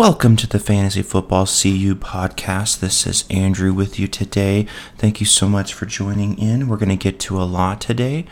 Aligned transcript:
Welcome 0.00 0.36
to 0.36 0.46
the 0.46 0.58
Fantasy 0.58 1.02
Football 1.02 1.44
CU 1.44 1.94
podcast. 1.94 2.80
This 2.80 3.06
is 3.06 3.26
Andrew 3.28 3.74
with 3.74 3.98
you 3.98 4.08
today. 4.08 4.66
Thank 4.96 5.20
you 5.20 5.26
so 5.26 5.46
much 5.46 5.74
for 5.74 5.84
joining 5.84 6.38
in. 6.38 6.68
We're 6.68 6.78
going 6.78 6.88
to 6.88 6.96
get 6.96 7.20
to 7.20 7.38
a 7.38 7.44
lot 7.44 7.82
today. 7.82 8.24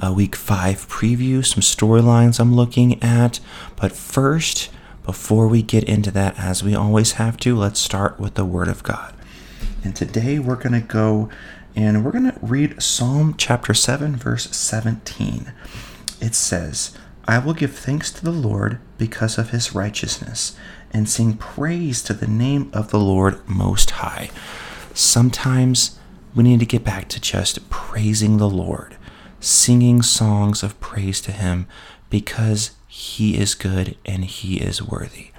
A 0.00 0.12
week 0.12 0.36
five 0.36 0.86
preview, 0.86 1.42
some 1.42 1.62
storylines 1.62 2.38
I'm 2.38 2.54
looking 2.54 3.02
at. 3.02 3.40
But 3.74 3.92
first, 3.92 4.68
before 5.02 5.48
we 5.48 5.62
get 5.62 5.84
into 5.84 6.10
that, 6.10 6.38
as 6.38 6.62
we 6.62 6.74
always 6.74 7.12
have 7.12 7.38
to, 7.38 7.56
let's 7.56 7.80
start 7.80 8.20
with 8.20 8.34
the 8.34 8.44
Word 8.44 8.68
of 8.68 8.82
God. 8.82 9.14
And 9.82 9.96
today 9.96 10.38
we're 10.38 10.56
going 10.56 10.78
to 10.78 10.86
go 10.86 11.30
and 11.74 12.04
we're 12.04 12.12
going 12.12 12.30
to 12.30 12.38
read 12.42 12.82
Psalm 12.82 13.34
chapter 13.38 13.72
7, 13.72 14.16
verse 14.16 14.54
17. 14.54 15.54
It 16.20 16.34
says, 16.34 16.94
I 17.26 17.38
will 17.38 17.54
give 17.54 17.74
thanks 17.74 18.12
to 18.12 18.22
the 18.22 18.30
Lord 18.30 18.78
because 18.98 19.38
of 19.38 19.48
his 19.48 19.74
righteousness 19.74 20.54
and 20.94 21.08
sing 21.08 21.34
praise 21.36 22.02
to 22.04 22.14
the 22.14 22.26
name 22.28 22.70
of 22.72 22.90
the 22.90 22.98
Lord 23.00 23.46
Most 23.48 23.90
High. 23.90 24.30
Sometimes 24.94 25.98
we 26.34 26.44
need 26.44 26.60
to 26.60 26.66
get 26.66 26.84
back 26.84 27.08
to 27.08 27.20
just 27.20 27.68
praising 27.68 28.38
the 28.38 28.48
Lord, 28.48 28.96
singing 29.40 30.00
songs 30.00 30.62
of 30.62 30.80
praise 30.80 31.20
to 31.22 31.32
him 31.32 31.66
because 32.08 32.70
he 32.86 33.36
is 33.36 33.54
good 33.54 33.96
and 34.06 34.24
he 34.24 34.58
is 34.58 34.80
worthy. 34.80 35.32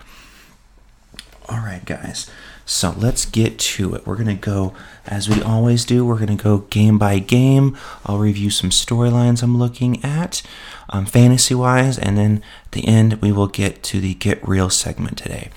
All 1.48 1.59
right, 1.59 1.84
guys. 1.86 2.30
So 2.66 2.96
let's 2.98 3.26
get 3.26 3.60
to 3.60 3.94
it. 3.94 4.08
We're 4.08 4.16
going 4.16 4.28
to 4.28 4.34
go, 4.34 4.73
as 5.06 5.30
we 5.30 5.42
always 5.42 5.86
do, 5.86 6.04
we're 6.04 6.18
going 6.18 6.36
to 6.36 6.44
go 6.44 6.60
game 6.60 6.98
by 6.98 7.20
game. 7.20 7.78
I'll 8.06 8.17
review 8.17 8.50
some 8.50 8.72
storylines 8.72 9.44
I'm 9.44 9.58
looking 9.58 10.03
at, 10.03 10.42
um, 10.89 11.06
fantasy 11.06 11.54
wise, 11.54 12.00
and 12.00 12.17
then 12.17 12.42
at 12.66 12.72
the 12.72 12.88
end, 12.88 13.22
we 13.22 13.31
will 13.31 13.48
get 13.48 13.84
to 13.84 14.02
the 14.02 14.16
Get 14.16 14.45
Real 14.48 14.72
segment 14.72 15.20
today. 15.20 15.52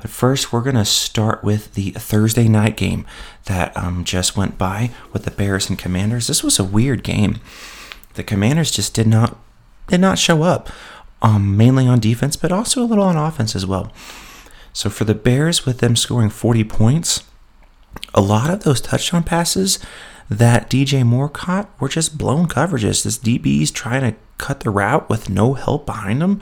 But 0.00 0.10
first, 0.10 0.52
we're 0.52 0.62
going 0.62 0.76
to 0.76 0.84
start 0.84 1.44
with 1.44 1.74
the 1.74 1.90
Thursday 1.90 2.48
night 2.48 2.76
game 2.76 3.06
that 3.44 3.76
um, 3.76 4.02
just 4.02 4.36
went 4.36 4.58
by 4.58 4.90
with 5.12 5.24
the 5.24 5.30
Bears 5.30 5.68
and 5.68 5.78
Commanders. 5.78 6.26
This 6.26 6.42
was 6.42 6.58
a 6.58 6.64
weird 6.64 7.04
game. 7.04 7.38
The 8.14 8.24
Commanders 8.24 8.72
just 8.72 8.92
did 8.92 9.06
not 9.06 9.38
did 9.86 10.00
not 10.00 10.18
show 10.18 10.42
up, 10.42 10.68
um, 11.20 11.56
mainly 11.56 11.86
on 11.86 11.98
defense, 11.98 12.36
but 12.36 12.52
also 12.52 12.82
a 12.82 12.86
little 12.86 13.04
on 13.04 13.16
offense 13.16 13.54
as 13.54 13.66
well. 13.66 13.92
So 14.72 14.90
for 14.90 15.04
the 15.04 15.14
Bears, 15.14 15.66
with 15.66 15.78
them 15.78 15.96
scoring 15.96 16.30
40 16.30 16.64
points, 16.64 17.24
a 18.14 18.20
lot 18.20 18.50
of 18.50 18.62
those 18.62 18.80
touchdown 18.80 19.24
passes 19.24 19.78
that 20.28 20.70
DJ 20.70 21.04
Moore 21.04 21.28
caught 21.28 21.68
were 21.80 21.88
just 21.88 22.16
blown 22.16 22.46
coverages. 22.46 23.02
This 23.02 23.18
DB's 23.18 23.70
trying 23.70 24.02
to 24.02 24.16
cut 24.38 24.60
the 24.60 24.70
route 24.70 25.08
with 25.08 25.28
no 25.28 25.54
help 25.54 25.86
behind 25.86 26.22
them, 26.22 26.40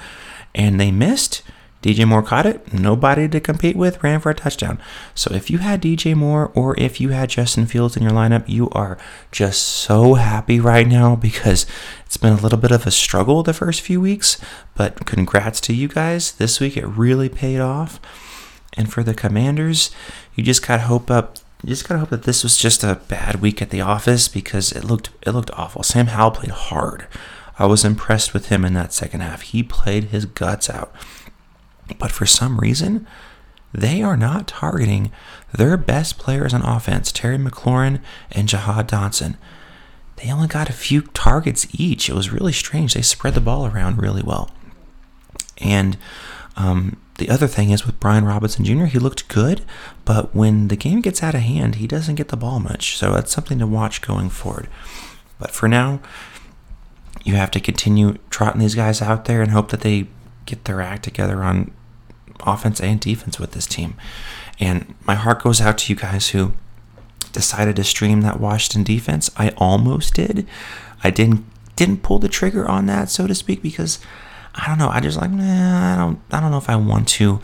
and 0.55 0.79
they 0.79 0.91
missed. 0.91 1.43
DJ 1.83 2.07
Moore 2.07 2.23
caught 2.23 2.47
it, 2.47 2.73
nobody 2.73 3.29
to 3.29 3.39
compete 3.39 3.77
with, 3.77 4.03
ran 4.03 4.19
for 4.19 4.31
a 4.31 4.35
touchdown. 4.35 4.81
So 5.15 5.33
if 5.33 5.49
you 5.49 5.59
had 5.59 5.81
DJ 5.81 6.17
Moore 6.17 6.51
or 6.55 6.79
if 6.79 7.01
you 7.01 7.11
had 7.11 7.31
Justin 7.31 7.67
Fields 7.67 7.97
in 7.97 8.03
your 8.03 8.13
lineup, 8.13 8.49
you 8.49 8.69
are 8.71 8.99
just 9.31 9.63
so 9.63 10.15
happy 10.15 10.59
right 10.59 10.87
now 10.87 11.15
because 11.15 11.67
it's 12.05 12.17
been 12.17 12.33
a 12.33 12.41
little 12.41 12.59
bit 12.59 12.73
of 12.73 12.87
a 12.87 12.91
struggle 12.91 13.43
the 13.45 13.55
first 13.55 13.81
few 13.81 14.01
weeks. 14.01 14.41
But 14.75 15.07
congrats 15.07 15.61
to 15.63 15.75
you 15.75 15.87
guys. 15.87 16.33
This 16.33 16.59
week 16.59 16.77
it 16.77 16.87
really 16.87 17.29
paid 17.29 17.61
off. 17.61 18.01
And 18.77 18.93
for 18.93 19.05
the 19.05 19.15
Commanders, 19.15 19.93
you 20.35 20.43
just 20.43 20.67
gotta 20.67 20.83
hope 20.83 21.11
up. 21.11 21.39
You 21.63 21.71
just 21.71 21.89
gotta 21.89 22.01
hope 22.01 22.11
that 22.11 22.25
this 22.25 22.43
was 22.43 22.57
just 22.57 22.83
a 22.83 23.01
bad 23.09 23.41
week 23.41 23.63
at 23.63 23.71
the 23.71 23.81
office 23.81 24.27
because 24.27 24.73
it 24.73 24.85
looked 24.85 25.11
it 25.27 25.31
looked 25.31 25.51
awful. 25.53 25.85
Sam 25.85 26.09
Howell 26.09 26.33
played 26.33 26.51
hard. 26.51 27.07
I 27.59 27.67
was 27.67 27.85
impressed 27.85 28.35
with 28.35 28.49
him 28.49 28.65
in 28.65 28.75
that 28.75 28.93
second 28.93 29.21
half. 29.21 29.43
He 29.43 29.65
played 29.65 30.05
his 30.05 30.27
guts 30.27 30.71
out. 30.71 30.95
But 31.99 32.13
for 32.13 32.27
some 32.27 32.59
reason, 32.59 33.07
they 33.73 34.03
are 34.03 34.17
not 34.17 34.49
targeting 34.49 35.13
their 35.53 35.77
best 35.77 36.19
players 36.19 36.55
on 36.55 36.63
offense, 36.63 37.13
Terry 37.13 37.39
McLaurin 37.39 38.01
and 38.31 38.49
Jahan 38.49 38.87
Dotson. 38.87 39.37
They 40.17 40.33
only 40.33 40.49
got 40.49 40.69
a 40.69 40.73
few 40.73 41.03
targets 41.03 41.67
each. 41.73 42.09
It 42.09 42.15
was 42.15 42.33
really 42.33 42.53
strange. 42.53 42.95
They 42.95 43.03
spread 43.03 43.35
the 43.35 43.41
ball 43.41 43.67
around 43.67 43.99
really 43.99 44.23
well. 44.23 44.51
And 45.59 45.97
um, 46.57 47.01
the 47.19 47.31
other 47.31 47.47
thing 47.47 47.71
is 47.71 47.87
with 47.87 48.01
Brian 48.01 48.25
Robinson 48.25 48.65
Jr., 48.65 48.87
he 48.87 48.99
looked 48.99 49.29
good, 49.29 49.65
but 50.05 50.35
when 50.35 50.69
the 50.69 50.77
game 50.77 51.01
gets 51.01 51.23
out 51.23 51.35
of 51.35 51.43
hand, 51.43 51.77
he 51.77 51.87
doesn't 51.87 52.17
get 52.17 52.29
the 52.29 52.37
ball 52.37 52.59
much. 52.59 52.97
So 52.97 53.13
that's 53.13 53.33
something 53.33 53.59
to 53.61 53.67
watch 53.67 54.03
going 54.03 54.31
forward. 54.31 54.69
But 55.39 55.53
for 55.53 55.69
now, 55.69 56.01
you 57.23 57.35
have 57.35 57.51
to 57.53 57.61
continue 57.61 58.17
trotting 58.31 58.61
these 58.61 58.75
guys 58.75 59.01
out 59.01 59.27
there 59.27 59.43
and 59.43 59.53
hope 59.53 59.71
that 59.71 59.83
they 59.83 60.09
get 60.47 60.65
their 60.65 60.81
act 60.81 61.05
together 61.05 61.45
on 61.45 61.71
offense 62.45 62.81
and 62.81 63.01
defense 63.01 63.39
with 63.39 63.53
this 63.53 63.67
team. 63.67 63.95
And 64.61 64.95
my 65.05 65.15
heart 65.15 65.43
goes 65.43 65.61
out 65.61 65.79
to 65.79 65.93
you 65.93 65.99
guys 65.99 66.29
who 66.31 66.53
decided 67.33 67.77
to 67.77 67.85
stream 67.85 68.23
that 68.23 68.41
Washington 68.41 68.83
defense. 68.83 69.31
I 69.37 69.51
almost 69.57 70.15
did. 70.15 70.47
I 71.03 71.11
didn't 71.11 71.45
didn't 71.77 72.03
pull 72.03 72.19
the 72.19 72.29
trigger 72.29 72.69
on 72.69 72.87
that, 72.87 73.09
so 73.09 73.29
to 73.29 73.35
speak, 73.35 73.63
because 73.63 74.01
I 74.55 74.67
don't 74.67 74.79
know. 74.79 74.89
I 74.89 74.99
just 75.01 75.17
like, 75.17 75.31
nah, 75.31 75.95
I 75.95 75.97
don't 75.97 76.21
I 76.31 76.41
don't 76.41 76.51
know 76.51 76.59
if 76.59 76.69
I 76.69 76.77
want 76.77 77.09
to. 77.09 77.41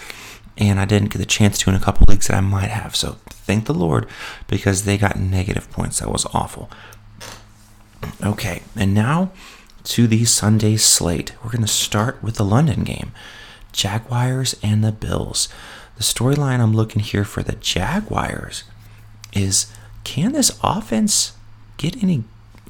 And 0.56 0.78
I 0.78 0.84
didn't 0.84 1.10
get 1.10 1.18
the 1.18 1.26
chance 1.26 1.58
to 1.58 1.70
in 1.70 1.76
a 1.76 1.80
couple 1.80 2.06
leagues 2.08 2.28
that 2.28 2.36
I 2.36 2.40
might 2.40 2.70
have. 2.70 2.94
So 2.94 3.16
thank 3.28 3.66
the 3.66 3.74
Lord 3.74 4.06
because 4.46 4.84
they 4.84 4.96
got 4.96 5.18
negative 5.18 5.70
points. 5.70 5.98
That 5.98 6.10
was 6.10 6.26
awful. 6.32 6.70
Okay, 8.22 8.62
and 8.76 8.94
now 8.94 9.32
to 9.84 10.06
the 10.06 10.24
Sunday 10.24 10.76
slate. 10.76 11.32
We're 11.42 11.50
going 11.50 11.62
to 11.62 11.68
start 11.68 12.22
with 12.22 12.36
the 12.36 12.44
London 12.44 12.84
game. 12.84 13.12
Jaguars 13.74 14.56
and 14.62 14.82
the 14.82 14.92
Bills. 14.92 15.48
The 15.96 16.02
storyline 16.02 16.60
I'm 16.60 16.72
looking 16.72 17.02
here 17.02 17.24
for 17.24 17.42
the 17.42 17.56
Jaguars 17.56 18.64
is 19.34 19.66
can 20.04 20.32
this 20.32 20.58
offense 20.62 21.32
get 21.76 22.02
any 22.02 22.24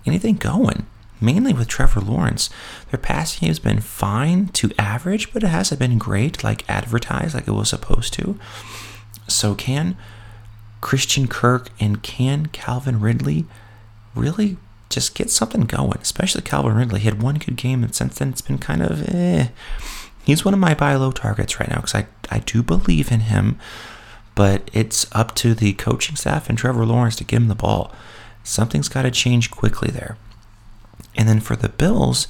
anything 0.05 0.35
going? 0.35 0.87
Mainly 1.21 1.53
with 1.53 1.69
Trevor 1.69 2.01
Lawrence. 2.01 2.51
Their 2.91 2.99
passing 2.99 3.41
game 3.41 3.49
has 3.49 3.59
been 3.59 3.81
fine 3.81 4.49
to 4.49 4.73
average, 4.79 5.33
but 5.33 5.43
it 5.43 5.49
hasn't 5.49 5.79
been 5.79 5.99
great 5.99 6.43
like 6.43 6.69
advertised, 6.69 7.35
like 7.35 7.47
it 7.47 7.53
was 7.53 7.69
supposed 7.69 8.13
to. 8.15 8.39
So 9.29 9.55
can 9.55 9.97
Christian 10.81 11.29
Kirk 11.29 11.71
and 11.79 12.03
can 12.03 12.47
Calvin 12.47 13.01
Ridley 13.01 13.47
really 14.15 14.57
just 14.91 15.15
get 15.15 15.31
something 15.31 15.63
going? 15.63 15.99
Especially 16.01 16.43
Calvin 16.43 16.75
Ridley. 16.75 17.01
He 17.01 17.09
had 17.09 17.23
one 17.23 17.37
good 17.37 17.57
game, 17.57 17.83
and 17.85 17.95
since 17.95 18.19
then 18.19 18.31
it's 18.31 18.43
been 18.43 18.59
kind 18.59 18.83
of 18.83 19.09
eh 19.09 19.49
he's 20.25 20.45
one 20.45 20.55
of 20.55 20.61
my 20.61 20.75
buy 20.75 20.95
low 20.95 21.13
targets 21.13 21.61
right 21.61 21.69
now 21.69 21.77
because 21.77 21.95
I, 21.95 22.07
I 22.31 22.41
do 22.41 22.63
believe 22.63 23.13
in 23.13 23.21
him, 23.21 23.59
but 24.35 24.71
it's 24.73 25.07
up 25.13 25.35
to 25.37 25.55
the 25.55 25.75
coaching 25.75 26.17
staff 26.17 26.49
and 26.49 26.59
Trevor 26.59 26.87
Lawrence 26.87 27.17
to 27.17 27.25
give 27.25 27.43
him 27.43 27.49
the 27.49 27.55
ball. 27.55 27.93
Something's 28.43 28.89
got 28.89 29.03
to 29.03 29.11
change 29.11 29.51
quickly 29.51 29.91
there. 29.91 30.17
And 31.17 31.29
then 31.29 31.41
for 31.41 31.57
the 31.57 31.69
Bills, 31.69 32.27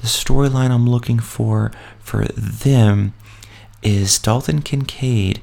the 0.00 0.06
storyline 0.06 0.70
I'm 0.70 0.88
looking 0.88 1.18
for 1.18 1.72
for 2.00 2.26
them 2.26 3.14
is 3.82 4.18
Dalton 4.18 4.62
Kincaid 4.62 5.40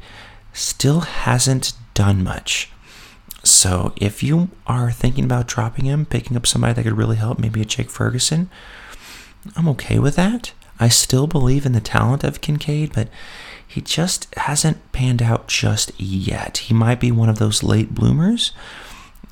still 0.54 1.02
hasn't 1.02 1.74
done 1.94 2.24
much. 2.24 2.70
So 3.44 3.94
if 3.96 4.22
you 4.22 4.50
are 4.68 4.92
thinking 4.92 5.24
about 5.24 5.48
dropping 5.48 5.86
him, 5.86 6.06
picking 6.06 6.38
up 6.38 6.46
somebody 6.46 6.74
that 6.74 6.84
could 6.84 6.98
really 6.98 7.16
help, 7.16 7.40
maybe 7.40 7.62
a 7.62 7.66
Jake 7.66 7.90
Ferguson, 7.90 8.50
I'm 9.56 9.68
okay 9.70 9.98
with 9.98 10.16
that. 10.16 10.54
I 10.82 10.90
still 10.90 11.28
believe 11.28 11.68
in 11.68 11.74
the 11.74 11.80
talent 11.80 12.24
of 12.24 12.42
Kincaid, 12.42 12.92
but 12.94 13.08
he 13.66 13.82
just 13.82 14.34
hasn't 14.36 14.92
panned 14.92 15.22
out 15.22 15.48
just 15.48 15.92
yet. 16.00 16.58
He 16.58 16.74
might 16.74 17.00
be 17.00 17.12
one 17.12 17.30
of 17.30 17.38
those 17.38 17.62
late 17.62 17.94
bloomers. 17.94 18.52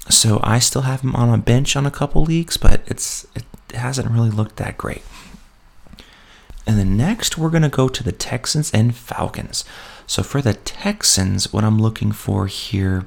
So 0.09 0.39
I 0.43 0.59
still 0.59 0.83
have 0.83 1.01
him 1.01 1.15
on 1.15 1.33
a 1.33 1.39
bench 1.39 1.75
on 1.75 1.87
a 1.87 1.91
couple 1.91 2.23
leagues, 2.23 2.55
but 2.55 2.81
it's 2.85 3.25
it 3.35 3.43
hasn't 3.75 4.11
really 4.11 4.29
looked 4.29 4.57
that 4.57 4.77
great. 4.77 5.01
And 6.67 6.77
then 6.77 6.95
next 6.95 7.35
we're 7.35 7.49
going 7.49 7.63
to 7.63 7.69
go 7.69 7.89
to 7.89 8.03
the 8.03 8.11
Texans 8.11 8.71
and 8.71 8.95
Falcons. 8.95 9.65
So 10.05 10.21
for 10.21 10.43
the 10.43 10.53
Texans, 10.53 11.51
what 11.51 11.63
I'm 11.63 11.79
looking 11.79 12.11
for 12.11 12.45
here 12.45 13.05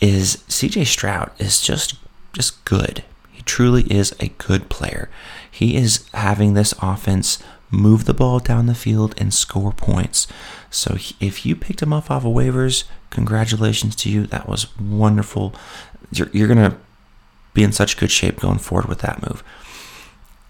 is 0.00 0.38
CJ 0.48 0.86
Stroud 0.86 1.30
is 1.38 1.60
just 1.60 1.96
just 2.32 2.64
good. 2.64 3.04
Truly 3.46 3.84
is 3.84 4.14
a 4.20 4.28
good 4.28 4.68
player. 4.68 5.08
He 5.50 5.76
is 5.76 6.06
having 6.12 6.52
this 6.52 6.74
offense 6.82 7.42
move 7.70 8.04
the 8.04 8.14
ball 8.14 8.38
down 8.38 8.66
the 8.66 8.74
field 8.74 9.14
and 9.18 9.32
score 9.32 9.72
points. 9.72 10.26
So 10.70 10.96
if 11.20 11.46
you 11.46 11.56
picked 11.56 11.82
him 11.82 11.92
up 11.92 12.10
off 12.10 12.24
of 12.24 12.32
waivers, 12.32 12.84
congratulations 13.10 13.96
to 13.96 14.10
you. 14.10 14.26
That 14.26 14.48
was 14.48 14.76
wonderful. 14.78 15.54
You're, 16.12 16.28
you're 16.32 16.48
going 16.48 16.70
to 16.70 16.76
be 17.54 17.62
in 17.64 17.72
such 17.72 17.96
good 17.96 18.10
shape 18.10 18.40
going 18.40 18.58
forward 18.58 18.86
with 18.86 19.00
that 19.00 19.22
move. 19.26 19.42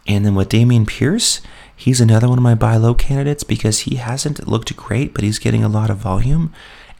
And 0.06 0.24
then 0.24 0.34
with 0.34 0.48
Dameon 0.48 0.86
Pierce, 0.86 1.40
he's 1.74 2.00
another 2.00 2.28
one 2.28 2.38
of 2.38 2.44
my 2.44 2.54
buy 2.54 2.76
low 2.76 2.94
candidates 2.94 3.44
because 3.44 3.80
he 3.80 3.96
hasn't 3.96 4.46
looked 4.46 4.74
great, 4.76 5.14
but 5.14 5.24
he's 5.24 5.38
getting 5.38 5.64
a 5.64 5.68
lot 5.68 5.90
of 5.90 5.98
volume. 5.98 6.52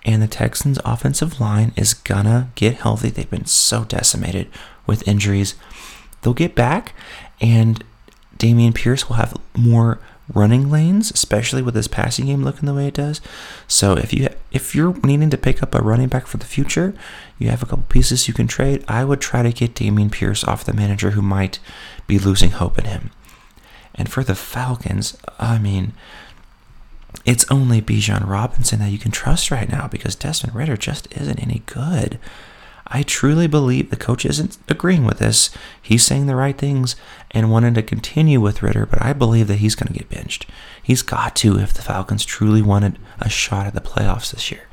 And 0.04 0.22
the 0.22 0.28
Texans' 0.28 0.78
offensive 0.84 1.40
line 1.40 1.72
is 1.76 1.94
gonna 1.94 2.50
get 2.54 2.76
healthy. 2.76 3.10
They've 3.10 3.28
been 3.28 3.46
so 3.46 3.84
decimated 3.84 4.48
with 4.86 5.06
injuries. 5.06 5.54
They'll 6.22 6.34
get 6.34 6.54
back, 6.54 6.94
and 7.40 7.82
Dameon 8.38 8.74
Pierce 8.74 9.08
will 9.08 9.16
have 9.16 9.36
more 9.56 9.98
running 10.32 10.70
lanes, 10.70 11.10
especially 11.10 11.62
with 11.62 11.74
his 11.74 11.88
passing 11.88 12.26
game 12.26 12.42
looking 12.42 12.66
the 12.66 12.74
way 12.74 12.88
it 12.88 12.94
does. 12.94 13.20
So 13.68 13.94
if 13.94 14.12
you 14.12 14.28
if 14.50 14.74
you're 14.74 14.94
needing 15.04 15.30
to 15.30 15.38
pick 15.38 15.62
up 15.62 15.74
a 15.74 15.82
running 15.82 16.08
back 16.08 16.26
for 16.26 16.36
the 16.36 16.46
future, 16.46 16.94
you 17.38 17.48
have 17.48 17.62
a 17.62 17.66
couple 17.66 17.84
pieces 17.88 18.26
you 18.26 18.34
can 18.34 18.48
trade. 18.48 18.84
I 18.88 19.04
would 19.04 19.20
try 19.20 19.42
to 19.42 19.52
get 19.52 19.74
Dameon 19.74 20.10
Pierce 20.10 20.44
off 20.44 20.64
the 20.64 20.72
manager 20.72 21.12
who 21.12 21.22
might 21.22 21.58
be 22.06 22.18
losing 22.18 22.50
hope 22.50 22.78
in 22.78 22.84
him. 22.84 23.10
And 23.94 24.10
for 24.10 24.22
the 24.22 24.34
Falcons, 24.34 25.16
I 25.38 25.58
mean, 25.58 25.92
it's 27.24 27.50
only 27.50 27.80
Bijan 27.80 28.26
Robinson 28.26 28.80
that 28.80 28.90
you 28.90 28.98
can 28.98 29.10
trust 29.10 29.50
right 29.50 29.68
now 29.68 29.88
because 29.88 30.14
Desmond 30.14 30.54
Ridder 30.54 30.76
just 30.76 31.08
isn't 31.16 31.40
any 31.40 31.62
good. 31.66 32.18
I 32.88 33.02
truly 33.02 33.46
believe 33.46 33.90
the 33.90 33.96
coach 33.96 34.24
isn't 34.24 34.58
agreeing 34.68 35.04
with 35.04 35.18
this. 35.18 35.50
He's 35.82 36.04
saying 36.04 36.26
the 36.26 36.36
right 36.36 36.56
things 36.56 36.94
and 37.32 37.50
wanting 37.50 37.74
to 37.74 37.82
continue 37.82 38.40
with 38.40 38.62
Ridder, 38.62 38.86
but 38.86 39.02
I 39.02 39.12
believe 39.12 39.48
that 39.48 39.56
he's 39.56 39.74
going 39.74 39.92
to 39.92 39.98
get 39.98 40.08
benched. 40.08 40.46
He's 40.82 41.02
got 41.02 41.34
to 41.36 41.58
if 41.58 41.74
the 41.74 41.82
Falcons 41.82 42.24
truly 42.24 42.62
wanted 42.62 42.98
a 43.18 43.28
shot 43.28 43.66
at 43.66 43.74
the 43.74 43.80
playoffs 43.80 44.30
this 44.30 44.52
year. 44.52 44.68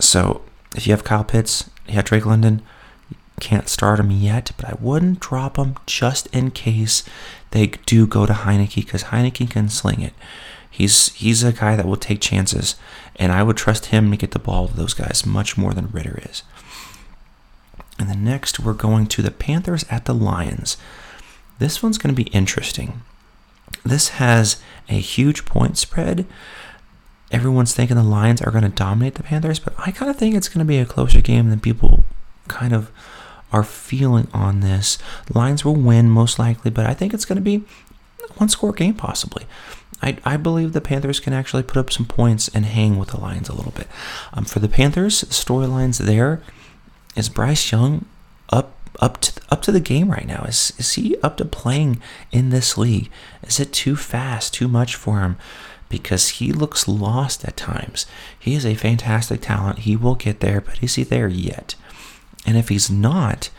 So 0.00 0.42
if 0.74 0.86
you 0.86 0.92
have 0.92 1.04
Kyle 1.04 1.24
Pitts, 1.24 1.68
you 1.86 1.94
have 1.94 2.04
Drake 2.04 2.26
London, 2.26 2.62
can't 3.40 3.68
start 3.68 4.00
him 4.00 4.10
yet, 4.10 4.52
but 4.56 4.66
I 4.66 4.76
wouldn't 4.80 5.20
drop 5.20 5.58
him 5.58 5.76
just 5.84 6.26
in 6.28 6.50
case 6.50 7.04
they 7.50 7.66
do 7.66 8.06
go 8.06 8.24
to 8.24 8.32
Heinicke 8.32 8.76
because 8.76 9.04
Heinicke 9.04 9.50
can 9.50 9.68
sling 9.68 10.00
it. 10.00 10.14
He's 10.70 11.12
he's 11.14 11.42
a 11.42 11.52
guy 11.52 11.76
that 11.76 11.86
will 11.86 11.96
take 11.96 12.20
chances, 12.20 12.76
and 13.16 13.32
I 13.32 13.42
would 13.42 13.56
trust 13.56 13.86
him 13.86 14.10
to 14.10 14.16
get 14.16 14.32
the 14.32 14.38
ball 14.38 14.68
to 14.68 14.76
those 14.76 14.94
guys 14.94 15.24
much 15.24 15.56
more 15.56 15.72
than 15.72 15.90
Ridder 15.90 16.20
is. 16.30 16.42
And 17.98 18.08
then 18.08 18.24
next, 18.24 18.60
we're 18.60 18.74
going 18.74 19.06
to 19.06 19.22
the 19.22 19.30
Panthers 19.30 19.84
at 19.90 20.04
the 20.04 20.14
Lions. 20.14 20.76
This 21.58 21.82
one's 21.82 21.98
going 21.98 22.14
to 22.14 22.22
be 22.22 22.30
interesting. 22.30 23.00
This 23.84 24.10
has 24.10 24.60
a 24.88 24.94
huge 24.94 25.44
point 25.44 25.78
spread. 25.78 26.26
Everyone's 27.32 27.74
thinking 27.74 27.96
the 27.96 28.02
Lions 28.02 28.42
are 28.42 28.50
going 28.50 28.62
to 28.62 28.68
dominate 28.68 29.14
the 29.14 29.22
Panthers, 29.22 29.58
but 29.58 29.74
I 29.78 29.90
kind 29.90 30.10
of 30.10 30.16
think 30.16 30.34
it's 30.34 30.48
going 30.48 30.64
to 30.64 30.68
be 30.68 30.78
a 30.78 30.86
closer 30.86 31.20
game 31.20 31.50
than 31.50 31.60
people 31.60 32.04
kind 32.48 32.72
of 32.72 32.90
are 33.52 33.64
feeling 33.64 34.28
on 34.32 34.60
this. 34.60 34.98
Lions 35.32 35.64
will 35.64 35.74
win 35.74 36.10
most 36.10 36.38
likely, 36.38 36.70
but 36.70 36.86
I 36.86 36.94
think 36.94 37.14
it's 37.14 37.24
going 37.24 37.36
to 37.36 37.42
be 37.42 37.64
one 38.36 38.48
score 38.48 38.72
game 38.72 38.94
possibly. 38.94 39.46
I, 40.02 40.18
I 40.24 40.36
believe 40.36 40.72
the 40.72 40.80
Panthers 40.80 41.20
can 41.20 41.32
actually 41.32 41.62
put 41.62 41.78
up 41.78 41.90
some 41.90 42.06
points 42.06 42.48
and 42.48 42.66
hang 42.66 42.98
with 42.98 43.10
the 43.10 43.20
Lions 43.20 43.48
a 43.48 43.54
little 43.54 43.72
bit. 43.72 43.88
Um, 44.32 44.44
for 44.44 44.58
the 44.58 44.68
Panthers, 44.68 45.24
storylines 45.24 45.98
there 45.98 46.42
is 47.16 47.28
Bryce 47.28 47.72
Young 47.72 48.04
up 48.50 48.74
up 49.00 49.20
to 49.20 49.40
up 49.50 49.62
to 49.62 49.72
the 49.72 49.80
game 49.80 50.10
right 50.10 50.26
now? 50.26 50.44
Is 50.44 50.72
is 50.78 50.92
he 50.92 51.16
up 51.22 51.36
to 51.38 51.44
playing 51.44 52.00
in 52.30 52.50
this 52.50 52.78
league? 52.78 53.10
Is 53.42 53.58
it 53.60 53.72
too 53.72 53.96
fast, 53.96 54.54
too 54.54 54.68
much 54.68 54.94
for 54.94 55.20
him? 55.20 55.36
Because 55.88 56.28
he 56.30 56.52
looks 56.52 56.88
lost 56.88 57.44
at 57.44 57.56
times. 57.56 58.06
He 58.38 58.54
is 58.54 58.66
a 58.66 58.74
fantastic 58.74 59.40
talent. 59.40 59.80
He 59.80 59.96
will 59.96 60.16
get 60.16 60.40
there, 60.40 60.60
but 60.60 60.82
is 60.82 60.96
he 60.96 61.04
there 61.04 61.28
yet? 61.28 61.74
And 62.44 62.56
if 62.56 62.68
he's 62.68 62.90
not, 62.90 63.50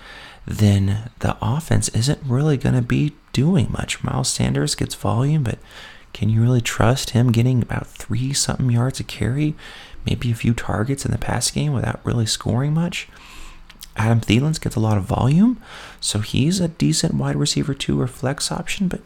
then 0.46 1.10
the 1.20 1.38
offense 1.42 1.90
isn't 1.90 2.20
really 2.26 2.58
going 2.58 2.76
to 2.76 2.82
be 2.82 3.14
doing 3.34 3.72
much. 3.72 4.04
Miles 4.04 4.30
Sanders 4.30 4.76
gets 4.76 4.96
volume, 4.96 5.44
but 5.44 5.60
can 6.14 6.30
you 6.30 6.42
really 6.42 6.62
trust 6.62 7.12
him 7.12 7.32
getting 7.32 7.62
about 7.62 7.88
three 7.88 8.34
something 8.34 8.70
yards 8.70 9.00
a 9.00 9.04
carry, 9.04 9.56
maybe 10.06 10.32
a 10.32 10.36
few 10.36 10.54
targets 10.54 11.06
in 11.06 11.12
the 11.12 11.18
pass 11.18 11.52
game 11.52 11.74
without 11.74 12.00
really 12.04 12.26
scoring 12.26 12.74
much? 12.74 13.08
Adam 13.98 14.22
Thielen 14.22 14.60
gets 14.62 14.76
a 14.76 14.80
lot 14.80 14.98
of 14.98 15.04
volume, 15.04 15.62
so 16.00 16.20
he's 16.20 16.60
a 16.60 16.68
decent 16.68 17.16
wide 17.16 17.36
receiver 17.36 17.74
two 17.74 18.00
or 18.00 18.08
flex 18.08 18.52
option, 18.52 18.88
but 18.88 19.02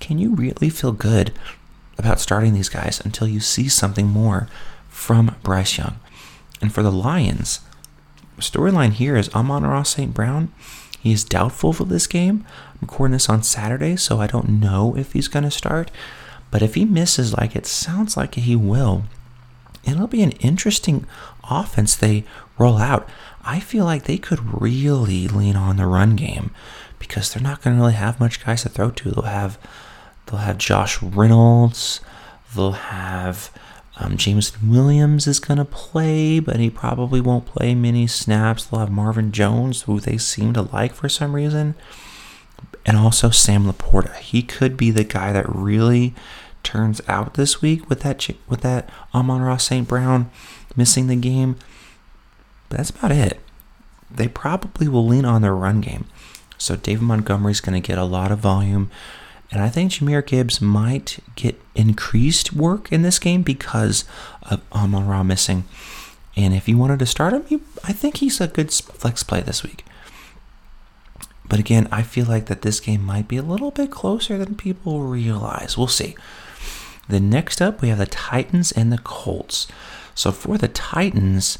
can 0.00 0.18
you 0.18 0.34
really 0.34 0.70
feel 0.70 0.92
good 0.92 1.32
about 1.98 2.20
starting 2.20 2.54
these 2.54 2.68
guys 2.68 3.00
until 3.04 3.26
you 3.26 3.40
see 3.40 3.68
something 3.68 4.06
more 4.06 4.48
from 4.88 5.34
Bryce 5.42 5.78
Young? 5.78 5.98
And 6.60 6.72
for 6.72 6.82
the 6.82 6.92
Lions, 6.92 7.60
storyline 8.38 8.92
here 8.92 9.16
is 9.16 9.34
Amon-Ra 9.34 9.82
St. 9.82 10.14
Brown. 10.14 10.52
He 11.00 11.12
is 11.12 11.24
doubtful 11.24 11.72
for 11.72 11.84
this 11.84 12.06
game. 12.06 12.44
I'm 12.74 12.78
recording 12.82 13.12
this 13.12 13.28
on 13.28 13.42
Saturday, 13.42 13.96
so 13.96 14.20
I 14.20 14.26
don't 14.26 14.60
know 14.60 14.96
if 14.96 15.12
he's 15.12 15.28
going 15.28 15.44
to 15.44 15.50
start. 15.50 15.90
But 16.50 16.62
if 16.62 16.74
he 16.74 16.84
misses, 16.84 17.34
like 17.34 17.56
it 17.56 17.66
sounds 17.66 18.16
like 18.16 18.34
he 18.34 18.56
will, 18.56 19.04
it'll 19.84 20.06
be 20.06 20.22
an 20.22 20.32
interesting 20.32 21.06
offense 21.48 21.94
they 21.94 22.24
roll 22.58 22.78
out. 22.78 23.08
I 23.46 23.60
feel 23.60 23.84
like 23.84 24.04
they 24.04 24.18
could 24.18 24.60
really 24.60 25.28
lean 25.28 25.56
on 25.56 25.76
the 25.76 25.86
run 25.86 26.16
game 26.16 26.50
because 26.98 27.32
they're 27.32 27.42
not 27.42 27.62
going 27.62 27.76
to 27.76 27.80
really 27.80 27.94
have 27.94 28.20
much 28.20 28.44
guys 28.44 28.62
to 28.62 28.68
throw 28.68 28.90
to. 28.90 29.10
They'll 29.10 29.22
have 29.22 29.58
they'll 30.26 30.40
have 30.40 30.58
Josh 30.58 31.00
Reynolds. 31.00 32.00
They'll 32.54 32.72
have 32.72 33.50
um, 33.98 34.16
James 34.16 34.60
Williams 34.60 35.26
is 35.26 35.40
going 35.40 35.58
to 35.58 35.64
play, 35.64 36.40
but 36.40 36.56
he 36.56 36.68
probably 36.68 37.20
won't 37.20 37.46
play 37.46 37.74
many 37.74 38.06
snaps. 38.06 38.64
They'll 38.64 38.80
have 38.80 38.90
Marvin 38.90 39.32
Jones, 39.32 39.82
who 39.82 40.00
they 40.00 40.18
seem 40.18 40.52
to 40.54 40.62
like 40.62 40.92
for 40.92 41.08
some 41.08 41.34
reason, 41.34 41.74
and 42.84 42.96
also 42.96 43.30
Sam 43.30 43.70
LaPorta. 43.70 44.16
He 44.16 44.42
could 44.42 44.76
be 44.76 44.90
the 44.90 45.04
guy 45.04 45.32
that 45.32 45.48
really 45.48 46.14
turns 46.62 47.00
out 47.06 47.34
this 47.34 47.62
week 47.62 47.88
with 47.88 48.00
that 48.00 48.28
with 48.48 48.62
that 48.62 48.90
Amon-Ra 49.14 49.56
St. 49.56 49.86
Brown 49.86 50.30
missing 50.74 51.06
the 51.06 51.16
game. 51.16 51.56
But 52.68 52.78
that's 52.78 52.90
about 52.90 53.12
it. 53.12 53.40
They 54.10 54.28
probably 54.28 54.88
will 54.88 55.06
lean 55.06 55.24
on 55.24 55.42
their 55.42 55.54
run 55.54 55.80
game. 55.80 56.06
So 56.58 56.76
David 56.76 57.02
Montgomery's 57.02 57.60
going 57.60 57.80
to 57.80 57.86
get 57.86 57.98
a 57.98 58.04
lot 58.04 58.32
of 58.32 58.38
volume. 58.38 58.90
And 59.50 59.62
I 59.62 59.68
think 59.68 59.92
Jahmyr 59.92 60.26
Gibbs 60.26 60.60
might 60.60 61.18
get 61.36 61.60
increased 61.74 62.52
work 62.52 62.90
in 62.90 63.02
this 63.02 63.18
game 63.18 63.42
because 63.42 64.04
of 64.42 64.60
Amon 64.72 65.06
Ra 65.06 65.22
missing. 65.22 65.64
And 66.36 66.52
if 66.52 66.68
you 66.68 66.76
wanted 66.76 66.98
to 66.98 67.06
start 67.06 67.32
him, 67.32 67.44
you, 67.48 67.62
I 67.84 67.92
think 67.92 68.18
he's 68.18 68.40
a 68.40 68.48
good 68.48 68.72
flex 68.72 69.22
play 69.22 69.40
this 69.40 69.62
week. 69.62 69.84
But 71.48 71.60
again, 71.60 71.88
I 71.92 72.02
feel 72.02 72.26
like 72.26 72.46
that 72.46 72.62
this 72.62 72.80
game 72.80 73.04
might 73.04 73.28
be 73.28 73.36
a 73.36 73.42
little 73.42 73.70
bit 73.70 73.90
closer 73.90 74.36
than 74.36 74.56
people 74.56 75.02
realize. 75.02 75.78
We'll 75.78 75.86
see. 75.86 76.16
The 77.08 77.20
next 77.20 77.62
up, 77.62 77.80
we 77.80 77.88
have 77.88 77.98
the 77.98 78.06
Titans 78.06 78.72
and 78.72 78.92
the 78.92 78.98
Colts. 78.98 79.68
So 80.14 80.32
for 80.32 80.58
the 80.58 80.68
Titans, 80.68 81.58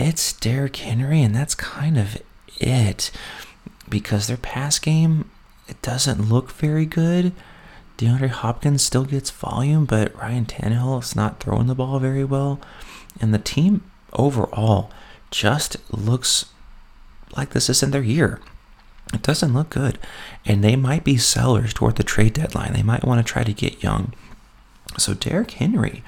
it's 0.00 0.32
Derrick 0.32 0.76
Henry, 0.76 1.22
and 1.22 1.34
that's 1.34 1.54
kind 1.54 1.98
of 1.98 2.20
it. 2.58 3.10
Because 3.88 4.26
their 4.26 4.36
pass 4.36 4.78
game, 4.78 5.30
it 5.68 5.80
doesn't 5.82 6.28
look 6.28 6.50
very 6.52 6.86
good. 6.86 7.32
DeAndre 7.98 8.30
Hopkins 8.30 8.82
still 8.82 9.04
gets 9.04 9.30
volume, 9.30 9.84
but 9.84 10.16
Ryan 10.16 10.46
Tannehill 10.46 11.02
is 11.02 11.14
not 11.14 11.38
throwing 11.38 11.66
the 11.66 11.74
ball 11.74 11.98
very 11.98 12.24
well. 12.24 12.60
And 13.20 13.34
the 13.34 13.38
team 13.38 13.82
overall 14.14 14.90
just 15.30 15.76
looks 15.92 16.46
like 17.36 17.50
this 17.50 17.68
isn't 17.68 17.90
their 17.90 18.02
year. 18.02 18.40
It 19.12 19.22
doesn't 19.22 19.52
look 19.52 19.70
good. 19.70 19.98
And 20.46 20.64
they 20.64 20.76
might 20.76 21.04
be 21.04 21.18
sellers 21.18 21.74
toward 21.74 21.96
the 21.96 22.02
trade 22.02 22.32
deadline. 22.32 22.72
They 22.72 22.82
might 22.82 23.04
want 23.04 23.24
to 23.24 23.32
try 23.32 23.44
to 23.44 23.52
get 23.52 23.82
young. 23.82 24.14
So 24.96 25.14
Derrick 25.14 25.50
Henry, 25.52 26.02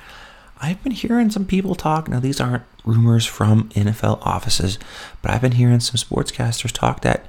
I've 0.62 0.82
been 0.84 0.92
hearing 0.92 1.30
some 1.30 1.44
people 1.44 1.74
talk. 1.74 2.08
Now, 2.08 2.20
these 2.20 2.40
aren't 2.40 2.62
rumors 2.84 3.26
from 3.26 3.68
NFL 3.70 4.24
offices, 4.24 4.78
but 5.20 5.32
I've 5.32 5.42
been 5.42 5.52
hearing 5.52 5.80
some 5.80 5.96
sportscasters 5.96 6.70
talk 6.70 7.00
that 7.00 7.26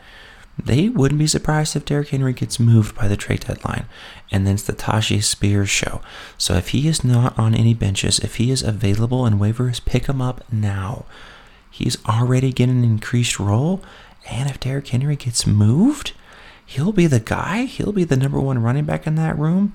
they 0.63 0.88
wouldn't 0.88 1.18
be 1.18 1.25
surprised 1.25 1.75
if 1.75 1.84
Derrick 1.84 2.10
Henry 2.10 2.34
gets 2.34 2.60
moved 2.60 2.96
by 2.96 3.08
the 3.08 3.18
trade 3.18 3.46
deadline. 3.48 3.88
And 4.32 4.46
then 4.46 4.54
it's 4.54 4.63
the 4.63 4.74
Tyjae 4.74 5.24
Spears 5.24 5.70
show. 5.70 6.02
So 6.38 6.54
if 6.54 6.70
he 6.70 6.88
is 6.88 7.04
not 7.04 7.38
on 7.40 7.56
any 7.56 7.74
benches, 7.74 8.20
if 8.20 8.36
he 8.36 8.52
is 8.52 8.62
available 8.62 9.25
in 9.25 9.40
waivers, 9.40 9.84
pick 9.84 10.06
him 10.06 10.22
up 10.22 10.44
now. 10.52 11.06
He's 11.72 11.98
already 12.06 12.54
getting 12.54 12.78
an 12.78 12.84
increased 12.84 13.40
role. 13.40 13.82
And 14.30 14.48
if 14.48 14.60
Derrick 14.60 14.88
Henry 14.90 15.16
gets 15.16 15.48
moved, 15.48 16.13
he'll 16.63 16.92
be 16.92 17.08
the 17.08 17.20
guy. 17.20 17.63
He'll 17.63 17.92
be 17.92 18.04
the 18.04 18.16
number 18.16 18.40
one 18.40 18.62
running 18.62 18.86
back 18.86 19.08
in 19.08 19.16
that 19.16 19.40
room 19.40 19.74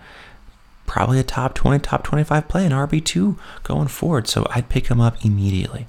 probably 0.89 1.21
a 1.21 1.23
top 1.23 1.55
20, 1.55 1.79
top 1.81 2.03
25 2.03 2.49
play 2.49 2.65
in 2.67 2.73
RB2 2.73 3.39
going 3.63 3.87
forward. 3.87 4.27
So 4.27 4.47
I'd 4.51 4.69
pick 4.69 4.89
him 4.89 5.01
up 5.01 5.25
immediately. 5.25 5.87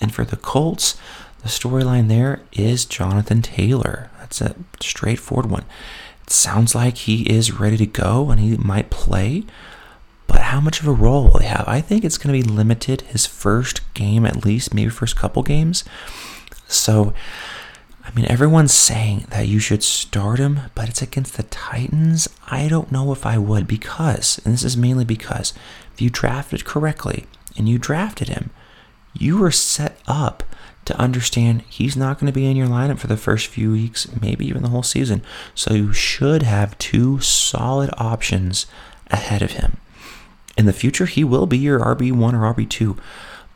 And 0.00 0.14
for 0.14 0.24
the 0.24 0.36
Colts, 0.36 0.96
the 1.42 1.48
storyline 1.48 2.08
there 2.08 2.42
is 2.52 2.84
Jonathan 2.84 3.42
Taylor. 3.42 4.10
That's 4.20 4.40
a 4.40 4.54
straightforward 4.80 5.50
one. 5.50 5.64
It 6.22 6.30
sounds 6.30 6.74
like 6.74 6.98
he 6.98 7.22
is 7.22 7.58
ready 7.58 7.76
to 7.78 7.86
go 7.86 8.30
and 8.30 8.38
he 8.38 8.56
might 8.56 8.90
play. 8.90 9.44
But 10.26 10.42
how 10.42 10.60
much 10.60 10.80
of 10.80 10.86
a 10.88 10.92
role 10.92 11.24
will 11.24 11.38
he 11.38 11.46
have? 11.46 11.64
I 11.66 11.80
think 11.80 12.04
it's 12.04 12.18
going 12.18 12.34
to 12.38 12.46
be 12.46 12.54
limited 12.54 13.02
his 13.02 13.26
first 13.26 13.80
game, 13.94 14.26
at 14.26 14.44
least, 14.44 14.74
maybe 14.74 14.90
first 14.90 15.16
couple 15.16 15.42
games. 15.42 15.84
So 16.68 17.14
I 18.06 18.12
mean, 18.14 18.26
everyone's 18.26 18.72
saying 18.72 19.26
that 19.30 19.48
you 19.48 19.58
should 19.58 19.82
start 19.82 20.38
him, 20.38 20.60
but 20.76 20.88
it's 20.88 21.02
against 21.02 21.36
the 21.36 21.42
Titans. 21.42 22.28
I 22.46 22.68
don't 22.68 22.92
know 22.92 23.10
if 23.10 23.26
I 23.26 23.36
would 23.36 23.66
because, 23.66 24.40
and 24.44 24.54
this 24.54 24.62
is 24.62 24.76
mainly 24.76 25.04
because, 25.04 25.52
if 25.92 26.00
you 26.00 26.08
drafted 26.08 26.64
correctly 26.64 27.26
and 27.56 27.68
you 27.68 27.78
drafted 27.78 28.28
him, 28.28 28.50
you 29.12 29.38
were 29.38 29.50
set 29.50 29.98
up 30.06 30.44
to 30.84 30.98
understand 31.00 31.62
he's 31.62 31.96
not 31.96 32.20
going 32.20 32.32
to 32.32 32.32
be 32.32 32.46
in 32.46 32.56
your 32.56 32.68
lineup 32.68 32.98
for 33.00 33.08
the 33.08 33.16
first 33.16 33.48
few 33.48 33.72
weeks, 33.72 34.06
maybe 34.20 34.46
even 34.46 34.62
the 34.62 34.68
whole 34.68 34.84
season. 34.84 35.20
So 35.54 35.74
you 35.74 35.92
should 35.92 36.44
have 36.44 36.78
two 36.78 37.20
solid 37.20 37.90
options 37.98 38.66
ahead 39.08 39.42
of 39.42 39.52
him. 39.52 39.78
In 40.56 40.66
the 40.66 40.72
future, 40.72 41.06
he 41.06 41.24
will 41.24 41.46
be 41.46 41.58
your 41.58 41.80
RB1 41.80 42.32
or 42.32 42.54
RB2, 42.54 42.98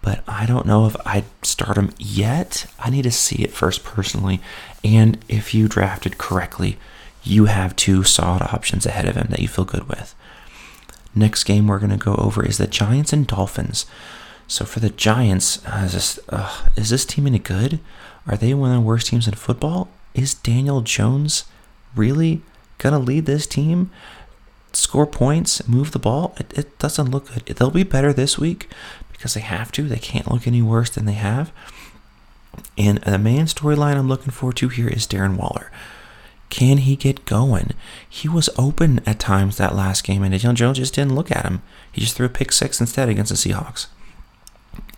but 0.02 0.22
I 0.26 0.46
don't 0.46 0.66
know 0.66 0.86
if 0.86 0.96
I'd 1.06 1.24
start 1.42 1.76
him 1.76 1.92
yet. 1.98 2.66
I 2.78 2.90
need 2.90 3.02
to 3.02 3.10
see 3.10 3.42
it 3.42 3.52
first 3.52 3.84
personally. 3.84 4.40
And 4.82 5.18
if 5.28 5.52
you 5.52 5.68
drafted 5.68 6.18
correctly, 6.18 6.78
you 7.22 7.46
have 7.46 7.76
two 7.76 8.02
solid 8.02 8.42
options 8.42 8.86
ahead 8.86 9.06
of 9.06 9.16
him 9.16 9.26
that 9.30 9.40
you 9.40 9.48
feel 9.48 9.64
good 9.64 9.88
with. 9.88 10.14
Next 11.14 11.44
game 11.44 11.66
we're 11.66 11.78
going 11.78 11.90
to 11.90 11.96
go 11.96 12.14
over 12.14 12.44
is 12.44 12.58
the 12.58 12.66
Giants 12.66 13.12
and 13.12 13.26
Dolphins. 13.26 13.84
So 14.46 14.64
for 14.64 14.80
the 14.80 14.90
Giants, 14.90 15.64
uh, 15.66 15.82
is, 15.84 15.92
this, 15.92 16.20
uh, 16.28 16.66
is 16.76 16.90
this 16.90 17.04
team 17.04 17.26
any 17.26 17.38
good? 17.38 17.78
Are 18.26 18.36
they 18.36 18.54
one 18.54 18.70
of 18.70 18.76
the 18.76 18.86
worst 18.86 19.08
teams 19.08 19.28
in 19.28 19.34
football? 19.34 19.88
Is 20.14 20.34
Daniel 20.34 20.80
Jones 20.80 21.44
really 21.94 22.42
going 22.78 22.92
to 22.94 22.98
lead 22.98 23.26
this 23.26 23.46
team? 23.46 23.90
Score 24.72 25.06
points, 25.06 25.66
move 25.68 25.92
the 25.92 25.98
ball? 25.98 26.34
It, 26.38 26.56
it 26.56 26.78
doesn't 26.78 27.10
look 27.10 27.32
good. 27.32 27.44
They'll 27.46 27.70
be 27.70 27.82
better 27.82 28.12
this 28.12 28.38
week 28.38 28.68
because 29.20 29.34
they 29.34 29.40
have 29.40 29.70
to. 29.70 29.82
They 29.82 29.98
can't 29.98 30.32
look 30.32 30.46
any 30.46 30.62
worse 30.62 30.88
than 30.88 31.04
they 31.04 31.12
have. 31.12 31.52
And 32.78 32.96
the 33.02 33.18
main 33.18 33.42
storyline 33.42 33.96
I'm 33.96 34.08
looking 34.08 34.30
forward 34.30 34.56
to 34.56 34.70
here 34.70 34.88
is 34.88 35.06
Darren 35.06 35.36
Waller. 35.36 35.70
Can 36.48 36.78
he 36.78 36.96
get 36.96 37.26
going? 37.26 37.72
He 38.08 38.30
was 38.30 38.48
open 38.56 39.02
at 39.04 39.20
times 39.20 39.58
that 39.58 39.76
last 39.76 40.04
game, 40.04 40.22
and 40.22 40.32
Daniel 40.32 40.54
Jones 40.54 40.78
just 40.78 40.94
didn't 40.94 41.14
look 41.14 41.30
at 41.30 41.44
him. 41.44 41.60
He 41.92 42.00
just 42.00 42.16
threw 42.16 42.24
a 42.24 42.30
pick 42.30 42.50
six 42.50 42.80
instead 42.80 43.10
against 43.10 43.30
the 43.30 43.36
Seahawks. 43.36 43.88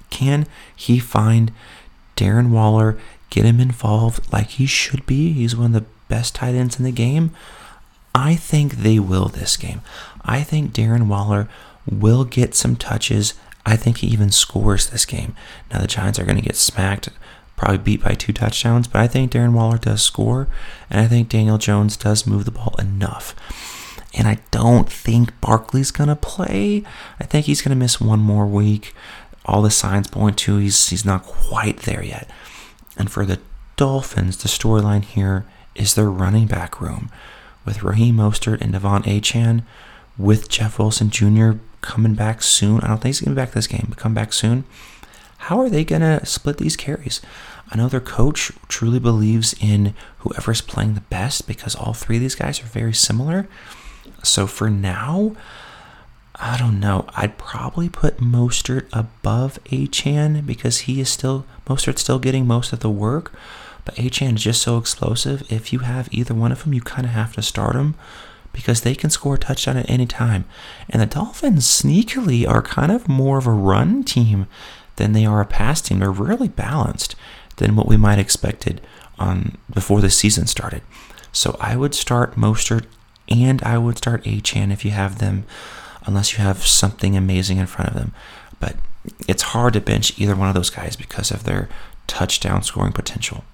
Can 0.09 0.47
he 0.75 1.01
find 1.01 1.51
Darren 2.17 2.51
Waller, 2.51 2.97
get 3.29 3.45
him 3.45 3.59
involved 3.59 4.33
like 4.33 4.51
he 4.51 4.67
should 4.67 5.05
be? 5.05 5.33
He's 5.33 5.57
one 5.57 5.75
of 5.75 5.83
the 5.83 5.89
best 6.07 6.37
tight 6.37 6.55
ends 6.55 6.79
in 6.79 6.85
the 6.85 6.93
game. 6.93 7.33
I 8.15 8.37
think 8.37 8.77
they 8.77 9.01
will 9.01 9.27
this 9.27 9.57
game. 9.57 9.81
I 10.25 10.45
think 10.45 10.73
Darren 10.73 11.09
Waller 11.09 11.49
will 11.91 12.25
get 12.25 12.55
some 12.55 12.77
touches. 12.77 13.35
I 13.65 13.77
think 13.77 13.99
he 13.99 14.09
even 14.09 14.31
scores 14.31 14.89
this 14.89 15.05
game. 15.05 15.35
Now, 15.71 15.81
the 15.81 15.87
Giants 15.87 16.19
are 16.19 16.25
going 16.25 16.37
to 16.37 16.43
get 16.43 16.57
smacked, 16.57 17.09
probably 17.57 17.79
beat 17.79 18.03
by 18.03 18.15
two 18.15 18.33
touchdowns, 18.33 18.89
but 18.89 19.01
I 19.01 19.07
think 19.07 19.33
Darren 19.33 19.53
Waller 19.53 19.79
does 19.79 20.03
score, 20.03 20.49
and 20.91 21.01
I 21.01 21.07
think 21.07 21.29
Daniel 21.29 21.59
Jones 21.59 21.97
does 21.97 22.27
move 22.27 22.45
the 22.45 22.51
ball 22.51 22.75
enough. 22.79 23.37
And 24.15 24.29
I 24.29 24.41
don't 24.51 24.91
think 24.91 25.41
Barkley's 25.41 25.91
going 25.91 26.09
to 26.09 26.17
play. 26.17 26.83
I 27.19 27.25
think 27.25 27.47
he's 27.47 27.63
going 27.63 27.71
to 27.71 27.77
miss 27.77 28.01
one 28.01 28.21
more 28.21 28.47
week 28.47 28.95
all 29.45 29.63
the 29.63 29.71
signs 29.71 30.09
point 30.09 30.39
to 30.39 30.57
he's 30.57 30.89
he's 30.89 31.05
not 31.05 31.25
quite 31.25 31.79
there 31.79 32.05
yet. 32.05 32.29
And 32.97 33.11
for 33.11 33.25
the 33.25 33.41
Dolphins, 33.77 34.37
the 34.37 34.49
storyline 34.49 35.05
here 35.05 35.45
is 35.75 35.95
their 35.95 36.11
running 36.11 36.47
back 36.47 36.81
room 36.81 37.11
with 37.65 37.83
Raheem 37.83 38.17
Mostert 38.17 38.61
and 38.61 38.75
De'Von 38.75 39.05
Achane, 39.05 39.63
with 40.19 40.49
Jeff 40.49 40.79
Wilson 40.79 41.11
Jr. 41.11 41.53
coming 41.83 42.15
back 42.15 42.43
soon. 42.43 42.81
I 42.81 42.89
don't 42.89 42.99
think 42.99 43.11
he's 43.11 43.21
going 43.21 43.35
to 43.35 43.41
be 43.41 43.45
back 43.45 43.53
this 43.53 43.67
game, 43.67 43.87
but 43.89 43.99
come 43.99 44.15
back 44.15 44.33
soon. 44.33 44.65
How 45.37 45.61
are 45.61 45.69
they 45.69 45.85
going 45.85 46.03
to 46.03 46.25
split 46.25 46.57
these 46.57 46.77
carries? 46.77 47.21
I 47.71 47.77
know 47.77 47.89
their 47.89 48.01
coach 48.01 48.53
truly 48.69 48.99
believes 48.99 49.55
in 49.61 49.95
whoever's 50.19 50.61
playing 50.61 50.95
the 50.95 51.01
best 51.03 51.47
because 51.47 51.75
all 51.75 51.95
three 51.95 52.17
of 52.17 52.23
these 52.23 52.35
guys 52.35 52.63
are 52.63 52.67
very 52.67 52.93
similar. 52.95 53.49
So 54.23 54.47
for 54.47 54.71
now, 54.71 55.35
I 56.37 56.57
don't 56.59 56.81
know. 56.81 57.07
I'd 57.15 57.39
probably 57.39 57.89
put 57.89 58.19
Mostert 58.19 58.89
above 58.93 59.63
Achane 59.65 60.45
because 60.47 60.81
he 60.81 61.01
is 61.01 61.09
still 61.09 61.45
Mostert's 61.67 62.03
still 62.03 62.19
getting 62.19 62.47
most 62.47 62.73
of 62.73 62.81
the 62.81 62.91
work, 62.91 63.33
but 63.85 63.95
Achane 63.97 64.37
is 64.37 64.45
just 64.45 64.63
so 64.63 64.79
explosive. 64.79 65.51
If 65.51 65.73
you 65.73 65.81
have 65.81 66.09
either 66.13 66.35
one 66.35 66.53
of 66.53 66.65
them, 66.65 66.75
you 66.75 66.81
kind 66.81 67.07
of 67.07 67.13
have 67.13 67.35
to 67.35 67.43
start 67.43 67.75
them 67.75 67.95
because 68.53 68.83
they 68.83 68.95
can 68.95 69.11
score 69.11 69.35
a 69.35 69.39
touchdown 69.39 69.77
at 69.77 69.89
any 69.89 70.07
time. 70.07 70.45
And 70.89 71.01
the 71.01 71.07
Dolphins 71.07 71.67
sneakily 71.67 72.47
are 72.47 72.63
kind 72.63 72.93
of 72.93 73.09
more 73.09 73.39
of 73.39 73.47
a 73.47 73.53
run 73.53 74.05
team 74.05 74.47
than 74.97 75.13
they 75.13 75.25
are 75.25 75.41
a 75.41 75.47
pass 75.47 75.81
team. 75.81 75.99
They're 76.01 76.11
really 76.11 76.49
balanced 76.49 77.15
than 77.57 77.77
what 77.77 77.89
we 77.89 77.97
might 77.97 78.19
expected 78.19 78.81
on 79.19 79.57
before 79.73 80.01
the 80.01 80.11
season 80.11 80.47
started. 80.47 80.83
So 81.33 81.57
I 81.61 81.77
would 81.77 81.95
start 81.95 82.37
Mostert 82.37 82.85
and 83.29 83.63
I 83.63 83.79
would 83.79 83.99
start 83.99 84.25
Achane 84.25 84.73
if 84.73 84.85
you 84.85 84.91
have 84.91 85.19
them 85.19 85.45
unless 86.05 86.33
you 86.33 86.45
have 86.45 86.65
something 86.65 87.17
amazing 87.17 87.59
in 87.59 87.67
front 87.67 87.91
of 87.91 87.97
them. 87.97 88.13
But 88.61 88.77
it's 89.27 89.43
hard 89.43 89.73
to 89.75 89.81
bench 89.81 90.19
either 90.19 90.37
one 90.37 90.49
of 90.49 90.55
those 90.55 90.71
guys 90.71 90.97
because 90.97 91.31
of 91.31 91.45
their 91.45 91.69
touchdown 92.07 92.63
scoring 92.63 92.93
potential. 92.93 93.45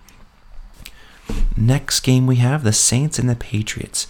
Next 1.56 2.00
game 2.00 2.26
we 2.26 2.36
have 2.36 2.64
the 2.64 2.72
Saints 2.72 3.18
and 3.18 3.28
the 3.28 3.36
Patriots. 3.36 4.06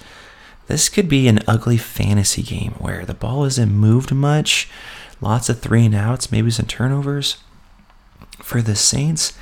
This 0.68 0.90
could 0.90 1.08
be 1.08 1.28
an 1.28 1.40
ugly 1.48 1.78
fantasy 1.78 2.42
game 2.42 2.72
where 2.78 3.04
the 3.06 3.14
ball 3.14 3.44
isn't 3.46 3.72
moved 3.72 4.12
much, 4.12 4.68
lots 5.20 5.48
of 5.48 5.60
three 5.60 5.86
and 5.86 5.94
outs, 5.94 6.30
maybe 6.30 6.50
some 6.50 6.66
turnovers. 6.66 7.38
For 8.42 8.60
the 8.60 8.76
Saints, 8.76 9.32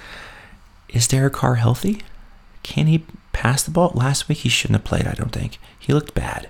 is 0.88 1.08
Derek 1.08 1.34
Carr 1.34 1.56
healthy? 1.56 2.02
Can 2.62 2.86
he 2.86 3.04
pass 3.32 3.64
the 3.64 3.72
ball? 3.72 3.90
Last 3.94 4.28
week 4.28 4.38
he 4.38 4.48
shouldn't 4.48 4.78
have 4.78 4.84
played, 4.84 5.06
I 5.06 5.14
don't 5.14 5.32
think. 5.32 5.58
He 5.76 5.92
looked 5.92 6.14
bad. 6.14 6.48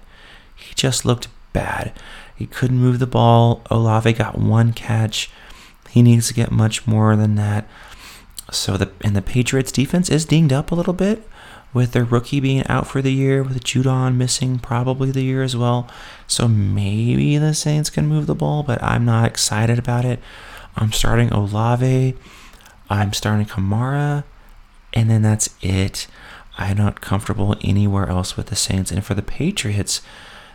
He 0.54 0.75
just 0.75 1.06
looked 1.06 1.28
bad. 1.54 1.92
He 2.37 2.47
couldn't 2.47 2.78
move 2.78 2.99
the 2.99 3.06
ball. 3.06 3.62
Olave 3.71 4.12
got 4.12 4.38
one 4.38 4.75
catch. 4.75 5.30
He 5.88 6.02
needs 6.02 6.28
to 6.28 6.35
get 6.35 6.52
much 6.52 6.87
more 6.87 7.16
than 7.16 7.35
that. 7.37 7.66
So 8.52 8.76
the 8.76 8.90
and 9.00 9.16
the 9.16 9.23
Patriots 9.23 9.73
defense 9.73 10.11
is 10.11 10.26
dinged 10.26 10.52
up 10.52 10.71
a 10.71 10.75
little 10.75 10.92
bit 10.92 11.26
with 11.76 11.92
their 11.92 12.04
rookie 12.04 12.40
being 12.40 12.66
out 12.68 12.87
for 12.87 13.02
the 13.02 13.12
year, 13.12 13.42
with 13.42 13.62
Judon 13.62 14.16
missing 14.16 14.59
probably 14.59 15.11
the 15.11 15.23
year 15.23 15.42
as 15.42 15.54
well. 15.54 15.87
So 16.26 16.49
maybe 16.49 17.37
the 17.37 17.52
Saints 17.52 17.90
can 17.90 18.06
move 18.06 18.26
the 18.26 18.35
ball, 18.35 18.62
but 18.62 18.83
I'm 18.83 19.04
not 19.04 19.26
excited 19.26 19.78
about 19.78 20.06
it. 20.06 20.18
I'm 20.75 20.90
starting 20.90 21.30
Olave. 21.30 22.14
I'm 22.88 23.12
starting 23.12 23.45
Kamara, 23.45 24.25
and 24.95 25.11
then 25.11 25.21
that's 25.21 25.50
it. 25.61 26.06
I'm 26.56 26.78
not 26.78 27.02
comfortable 27.02 27.54
anywhere 27.61 28.09
else 28.09 28.38
with 28.38 28.47
the 28.47 28.56
Saints. 28.56 28.90
And 28.90 29.04
for 29.04 29.12
the 29.12 29.21
Patriots, 29.21 30.00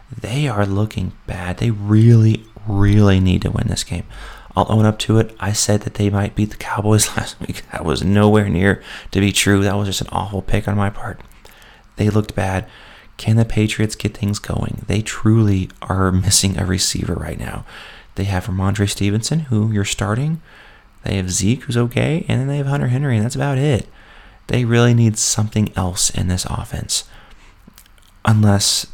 they 0.09 0.47
are 0.47 0.65
looking 0.65 1.11
bad. 1.27 1.57
They 1.57 1.69
really, 1.69 2.43
really 2.67 3.19
need 3.19 3.43
to 3.43 3.51
win 3.51 3.67
this 3.67 3.83
game. 3.83 4.05
I'll 4.55 4.71
own 4.71 4.85
up 4.85 4.99
to 4.99 5.17
it. 5.17 5.35
I 5.39 5.53
said 5.53 5.81
that 5.81 5.95
they 5.95 6.09
might 6.09 6.35
beat 6.35 6.51
the 6.51 6.57
Cowboys 6.57 7.07
last 7.17 7.39
week. 7.39 7.63
That 7.71 7.85
was 7.85 8.03
nowhere 8.03 8.49
near 8.49 8.83
to 9.11 9.19
be 9.19 9.31
true. 9.31 9.63
That 9.63 9.75
was 9.75 9.87
just 9.87 10.01
an 10.01 10.09
awful 10.11 10.41
pick 10.41 10.67
on 10.67 10.77
my 10.77 10.89
part. 10.89 11.21
They 11.95 12.09
looked 12.09 12.35
bad. 12.35 12.67
Can 13.17 13.35
the 13.35 13.45
Patriots 13.45 13.95
get 13.95 14.17
things 14.17 14.39
going? 14.39 14.83
They 14.87 15.01
truly 15.01 15.69
are 15.81 16.11
missing 16.11 16.57
a 16.57 16.65
receiver 16.65 17.13
right 17.13 17.39
now. 17.39 17.65
They 18.15 18.25
have 18.25 18.47
Rhamondre 18.47 18.89
Stevenson, 18.89 19.41
who 19.41 19.71
you're 19.71 19.85
starting. 19.85 20.41
They 21.03 21.15
have 21.15 21.31
Zeke, 21.31 21.63
who's 21.63 21.77
okay. 21.77 22.25
And 22.27 22.41
then 22.41 22.47
they 22.47 22.57
have 22.57 22.67
Hunter 22.67 22.87
Henry, 22.87 23.15
and 23.15 23.25
that's 23.25 23.35
about 23.35 23.57
it. 23.57 23.87
They 24.47 24.65
really 24.65 24.93
need 24.93 25.17
something 25.17 25.71
else 25.75 26.09
in 26.09 26.27
this 26.27 26.45
offense. 26.45 27.05
Unless 28.25 28.87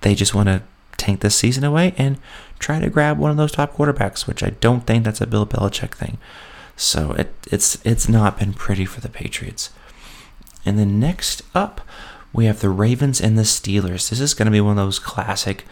they 0.00 0.14
just 0.14 0.34
want 0.34 0.48
to 0.48 0.62
tank 0.96 1.20
this 1.20 1.36
season 1.36 1.64
away 1.64 1.94
and 1.96 2.18
try 2.60 2.78
to 2.78 2.88
grab 2.88 3.18
one 3.18 3.32
of 3.32 3.36
those 3.36 3.52
top 3.52 3.74
quarterbacks, 3.74 4.26
which 4.26 4.44
I 4.44 4.50
don't 4.50 4.86
think 4.86 5.04
that's 5.04 5.20
a 5.20 5.26
Bill 5.26 5.46
Belichick 5.46 5.94
thing. 5.94 6.18
So 6.76 7.12
it, 7.12 7.34
it's 7.50 7.78
it's 7.84 8.08
not 8.08 8.38
been 8.38 8.54
pretty 8.54 8.84
for 8.84 9.00
the 9.00 9.08
Patriots. 9.08 9.70
And 10.64 10.78
then 10.78 11.00
next 11.00 11.42
up, 11.54 11.80
we 12.32 12.44
have 12.44 12.60
the 12.60 12.68
Ravens 12.68 13.20
and 13.20 13.36
the 13.36 13.42
Steelers. 13.42 14.08
This 14.08 14.20
is 14.20 14.34
going 14.34 14.46
to 14.46 14.52
be 14.52 14.60
one 14.60 14.78
of 14.78 14.84
those 14.84 14.98
classic, 14.98 15.64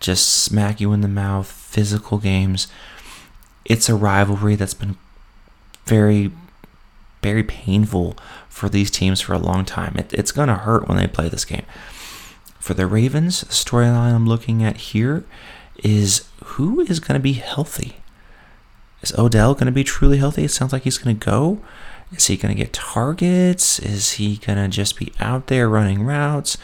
just 0.00 0.28
smack 0.28 0.80
you 0.80 0.92
in 0.92 1.02
the 1.02 1.08
mouth, 1.08 1.50
physical 1.50 2.18
games. 2.18 2.66
It's 3.64 3.88
a 3.88 3.94
rivalry 3.94 4.56
that's 4.56 4.74
been 4.74 4.96
very, 5.84 6.32
very 7.22 7.42
painful 7.42 8.16
for 8.48 8.68
these 8.68 8.90
teams 8.90 9.20
for 9.20 9.34
a 9.34 9.38
long 9.38 9.64
time. 9.64 9.94
It, 9.96 10.12
it's 10.12 10.32
going 10.32 10.48
to 10.48 10.54
hurt 10.54 10.88
when 10.88 10.96
they 10.96 11.06
play 11.06 11.28
this 11.28 11.44
game. 11.44 11.66
For 12.58 12.74
the 12.74 12.86
Ravens, 12.86 13.42
the 13.42 13.52
storyline 13.52 14.14
I'm 14.14 14.26
looking 14.26 14.62
at 14.62 14.76
here 14.76 15.24
is 15.82 16.28
who 16.44 16.80
is 16.80 17.00
going 17.00 17.18
to 17.18 17.22
be 17.22 17.34
healthy? 17.34 17.96
Is 19.02 19.16
Odell 19.18 19.54
going 19.54 19.66
to 19.66 19.72
be 19.72 19.84
truly 19.84 20.18
healthy? 20.18 20.44
It 20.44 20.50
sounds 20.50 20.72
like 20.72 20.82
he's 20.82 20.98
going 20.98 21.18
to 21.18 21.24
go. 21.24 21.60
Is 22.12 22.26
he 22.26 22.36
going 22.36 22.54
to 22.54 22.60
get 22.60 22.72
targets? 22.72 23.78
Is 23.78 24.12
he 24.12 24.36
going 24.36 24.58
to 24.58 24.68
just 24.68 24.98
be 24.98 25.12
out 25.20 25.46
there 25.46 25.68
running 25.68 26.02
routes? 26.02 26.58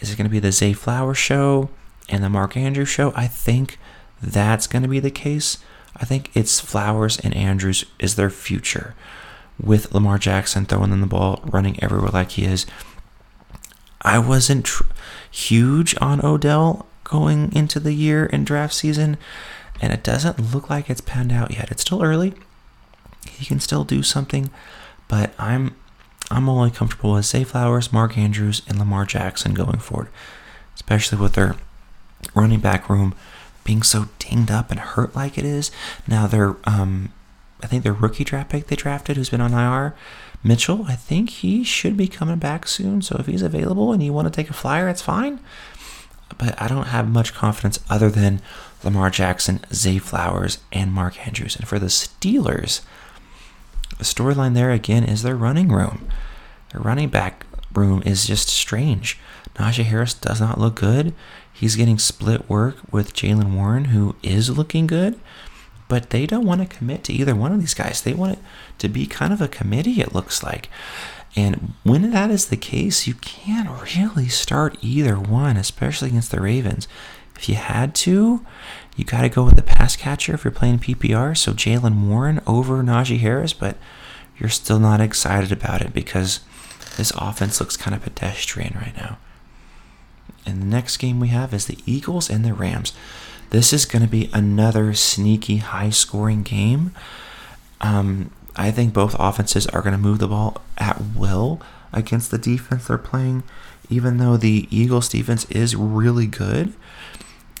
Is 0.00 0.10
it 0.10 0.16
going 0.16 0.26
to 0.26 0.30
be 0.30 0.38
the 0.38 0.52
Zay 0.52 0.72
Flower 0.72 1.14
show 1.14 1.70
and 2.08 2.22
the 2.22 2.30
Mark 2.30 2.56
Andrews 2.56 2.88
show? 2.88 3.12
I 3.14 3.26
think 3.26 3.78
that's 4.22 4.66
going 4.66 4.82
to 4.82 4.88
be 4.88 5.00
the 5.00 5.10
case. 5.10 5.58
I 5.96 6.04
think 6.04 6.30
it's 6.34 6.60
Flowers 6.60 7.18
and 7.18 7.34
Andrews 7.36 7.84
is 7.98 8.16
their 8.16 8.30
future 8.30 8.94
with 9.60 9.92
Lamar 9.92 10.18
Jackson 10.18 10.64
throwing 10.64 10.90
them 10.90 11.00
the 11.00 11.06
ball, 11.06 11.40
running 11.44 11.82
everywhere 11.82 12.10
like 12.10 12.32
he 12.32 12.44
is. 12.44 12.66
I 14.00 14.18
wasn't 14.18 14.64
tr- 14.64 14.84
huge 15.30 15.94
on 16.00 16.24
Odell 16.24 16.86
going 17.12 17.54
into 17.54 17.78
the 17.78 17.92
year 17.92 18.28
and 18.32 18.46
draft 18.46 18.72
season, 18.72 19.18
and 19.82 19.92
it 19.92 20.02
doesn't 20.02 20.54
look 20.54 20.70
like 20.70 20.88
it's 20.88 21.02
panned 21.02 21.30
out 21.30 21.52
yet. 21.52 21.70
It's 21.70 21.82
still 21.82 22.02
early. 22.02 22.32
He 23.28 23.44
can 23.44 23.60
still 23.60 23.84
do 23.84 24.02
something, 24.02 24.48
but 25.08 25.34
I'm 25.38 25.76
I'm 26.30 26.48
only 26.48 26.70
comfortable 26.70 27.12
with 27.12 27.26
Zay 27.26 27.44
Flowers, 27.44 27.92
Mark 27.92 28.16
Andrews, 28.16 28.62
and 28.66 28.78
Lamar 28.78 29.04
Jackson 29.04 29.52
going 29.52 29.78
forward, 29.78 30.08
especially 30.74 31.18
with 31.18 31.34
their 31.34 31.56
running 32.34 32.60
back 32.60 32.88
room 32.88 33.14
being 33.64 33.82
so 33.82 34.06
dinged 34.18 34.50
up 34.50 34.70
and 34.70 34.80
hurt 34.80 35.14
like 35.14 35.36
it 35.36 35.44
is. 35.44 35.70
Now 36.08 36.26
their 36.26 36.56
um, 36.64 37.12
I 37.62 37.66
think 37.66 37.84
their 37.84 37.92
rookie 37.92 38.24
draft 38.24 38.48
pick 38.48 38.68
they 38.68 38.76
drafted, 38.76 39.18
who's 39.18 39.28
been 39.28 39.42
on 39.42 39.52
IR, 39.52 39.94
Mitchell. 40.42 40.86
I 40.88 40.94
think 40.94 41.28
he 41.28 41.62
should 41.62 41.96
be 41.96 42.08
coming 42.08 42.38
back 42.38 42.66
soon. 42.66 43.02
So 43.02 43.16
if 43.18 43.26
he's 43.26 43.42
available 43.42 43.92
and 43.92 44.02
you 44.02 44.14
want 44.14 44.26
to 44.26 44.34
take 44.34 44.48
a 44.48 44.54
flyer, 44.54 44.88
it's 44.88 45.02
fine. 45.02 45.40
But 46.38 46.60
I 46.60 46.68
don't 46.68 46.88
have 46.88 47.08
much 47.08 47.34
confidence 47.34 47.78
other 47.88 48.10
than 48.10 48.40
Lamar 48.84 49.10
Jackson, 49.10 49.60
Zay 49.72 49.98
Flowers, 49.98 50.58
and 50.72 50.92
Mark 50.92 51.26
Andrews. 51.26 51.56
And 51.56 51.66
for 51.68 51.78
the 51.78 51.86
Steelers, 51.86 52.80
the 53.98 54.04
storyline 54.04 54.54
there 54.54 54.70
again 54.70 55.04
is 55.04 55.22
their 55.22 55.36
running 55.36 55.68
room. 55.68 56.08
Their 56.72 56.80
running 56.80 57.08
back 57.08 57.46
room 57.72 58.02
is 58.04 58.26
just 58.26 58.48
strange. 58.48 59.18
Najee 59.56 59.84
Harris 59.84 60.14
does 60.14 60.40
not 60.40 60.58
look 60.58 60.74
good. 60.76 61.14
He's 61.52 61.76
getting 61.76 61.98
split 61.98 62.48
work 62.48 62.76
with 62.90 63.14
Jaylen 63.14 63.54
Warren, 63.54 63.86
who 63.86 64.16
is 64.22 64.56
looking 64.56 64.86
good, 64.86 65.20
but 65.88 66.10
they 66.10 66.26
don't 66.26 66.46
want 66.46 66.60
to 66.60 66.76
commit 66.76 67.04
to 67.04 67.12
either 67.12 67.34
one 67.34 67.52
of 67.52 67.60
these 67.60 67.74
guys. 67.74 68.00
They 68.00 68.14
want 68.14 68.38
it 68.38 68.38
to 68.78 68.88
be 68.88 69.06
kind 69.06 69.32
of 69.32 69.40
a 69.40 69.48
committee, 69.48 70.00
it 70.00 70.14
looks 70.14 70.42
like. 70.42 70.68
And 71.34 71.72
when 71.82 72.10
that 72.10 72.30
is 72.30 72.46
the 72.46 72.56
case, 72.56 73.06
you 73.06 73.14
can't 73.14 73.68
really 73.96 74.28
start 74.28 74.76
either 74.82 75.16
one, 75.16 75.56
especially 75.56 76.08
against 76.08 76.30
the 76.30 76.40
Ravens. 76.40 76.88
If 77.36 77.48
you 77.48 77.54
had 77.54 77.94
to, 77.96 78.44
you 78.96 79.04
got 79.04 79.22
to 79.22 79.28
go 79.28 79.44
with 79.44 79.56
the 79.56 79.62
pass 79.62 79.96
catcher 79.96 80.34
if 80.34 80.44
you're 80.44 80.50
playing 80.50 80.80
PPR. 80.80 81.36
So 81.36 81.52
Jaylen 81.52 82.06
Warren 82.06 82.40
over 82.46 82.82
Najee 82.82 83.18
Harris, 83.18 83.52
but 83.52 83.76
you're 84.38 84.50
still 84.50 84.78
not 84.78 85.00
excited 85.00 85.50
about 85.50 85.80
it 85.80 85.94
because 85.94 86.40
this 86.96 87.12
offense 87.16 87.60
looks 87.60 87.76
kind 87.76 87.94
of 87.96 88.02
pedestrian 88.02 88.74
right 88.76 88.96
now. 88.96 89.18
And 90.44 90.60
the 90.60 90.66
next 90.66 90.98
game 90.98 91.20
we 91.20 91.28
have 91.28 91.54
is 91.54 91.66
the 91.66 91.78
Eagles 91.86 92.28
and 92.28 92.44
the 92.44 92.52
Rams. 92.52 92.92
This 93.50 93.72
is 93.72 93.84
going 93.84 94.02
to 94.02 94.08
be 94.08 94.30
another 94.32 94.92
sneaky, 94.94 95.58
high 95.58 95.90
scoring 95.90 96.42
game. 96.42 96.92
Um, 97.80 98.30
I 98.56 98.70
think 98.70 98.92
both 98.92 99.16
offenses 99.18 99.66
are 99.68 99.82
going 99.82 99.92
to 99.92 99.98
move 99.98 100.18
the 100.18 100.28
ball 100.28 100.60
at 100.78 101.00
will 101.16 101.60
against 101.92 102.30
the 102.30 102.38
defense 102.38 102.86
they're 102.86 102.98
playing. 102.98 103.42
Even 103.88 104.18
though 104.18 104.36
the 104.36 104.68
Eagles 104.70 105.08
defense 105.08 105.44
is 105.50 105.76
really 105.76 106.26
good, 106.26 106.72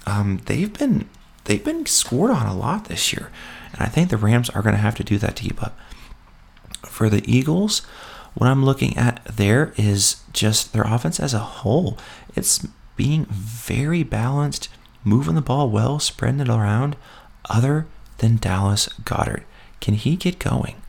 um, 0.06 0.40
they've 0.46 0.72
been 0.72 1.08
they've 1.44 1.64
been 1.64 1.86
scored 1.86 2.30
on 2.30 2.46
a 2.46 2.56
lot 2.56 2.86
this 2.86 3.12
year, 3.12 3.30
and 3.72 3.82
I 3.82 3.86
think 3.86 4.08
the 4.08 4.16
Rams 4.16 4.48
are 4.50 4.62
going 4.62 4.74
to 4.74 4.80
have 4.80 4.94
to 4.96 5.04
do 5.04 5.18
that 5.18 5.36
to 5.36 5.42
keep 5.42 5.62
up. 5.62 5.78
For 6.86 7.08
the 7.08 7.22
Eagles, 7.30 7.80
what 8.34 8.48
I'm 8.48 8.64
looking 8.64 8.96
at 8.96 9.24
there 9.24 9.72
is 9.76 10.22
just 10.32 10.72
their 10.72 10.84
offense 10.84 11.20
as 11.20 11.34
a 11.34 11.38
whole. 11.38 11.98
It's 12.34 12.66
being 12.96 13.26
very 13.26 14.02
balanced, 14.02 14.68
moving 15.04 15.34
the 15.34 15.40
ball 15.42 15.70
well, 15.70 15.98
spreading 15.98 16.40
it 16.40 16.48
around, 16.48 16.96
other 17.50 17.86
than 18.18 18.36
Dallas 18.36 18.88
Goedert, 19.04 19.42
Can 19.80 19.94
he 19.94 20.16
get 20.16 20.38
going? 20.38 20.81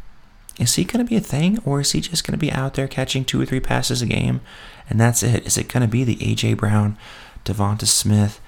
Is 0.60 0.76
he 0.76 0.84
going 0.84 1.04
to 1.04 1.10
be 1.10 1.16
a 1.16 1.22
thing, 1.22 1.60
or 1.66 1.82
is 1.82 1.92
he 1.92 2.02
just 2.02 2.26
going 2.26 2.38
to 2.38 2.46
be 2.46 2.52
out 2.52 2.76
there 2.76 2.88
catching 2.88 3.26
two 3.26 3.42
or 3.42 3.46
three 3.46 3.60
passes 3.60 4.02
a 4.02 4.06
game, 4.06 4.42
and 4.90 5.00
that's 5.00 5.24
it? 5.24 5.46
Is 5.46 5.58
it 5.58 5.68
going 5.68 5.82
to 5.82 5.88
be 5.88 6.04
the 6.04 6.32
A.J. 6.32 6.54
Brown, 6.54 6.98
Devonta 7.44 7.88
Smith, 7.88 8.40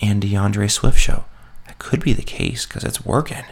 and 0.00 0.20
D'Andre 0.20 0.68
Swift 0.68 0.98
show? 0.98 1.24
That 1.66 1.78
could 1.78 2.02
be 2.02 2.12
the 2.12 2.22
case 2.22 2.66
because 2.66 2.84
it's 2.84 3.04
working. 3.04 3.44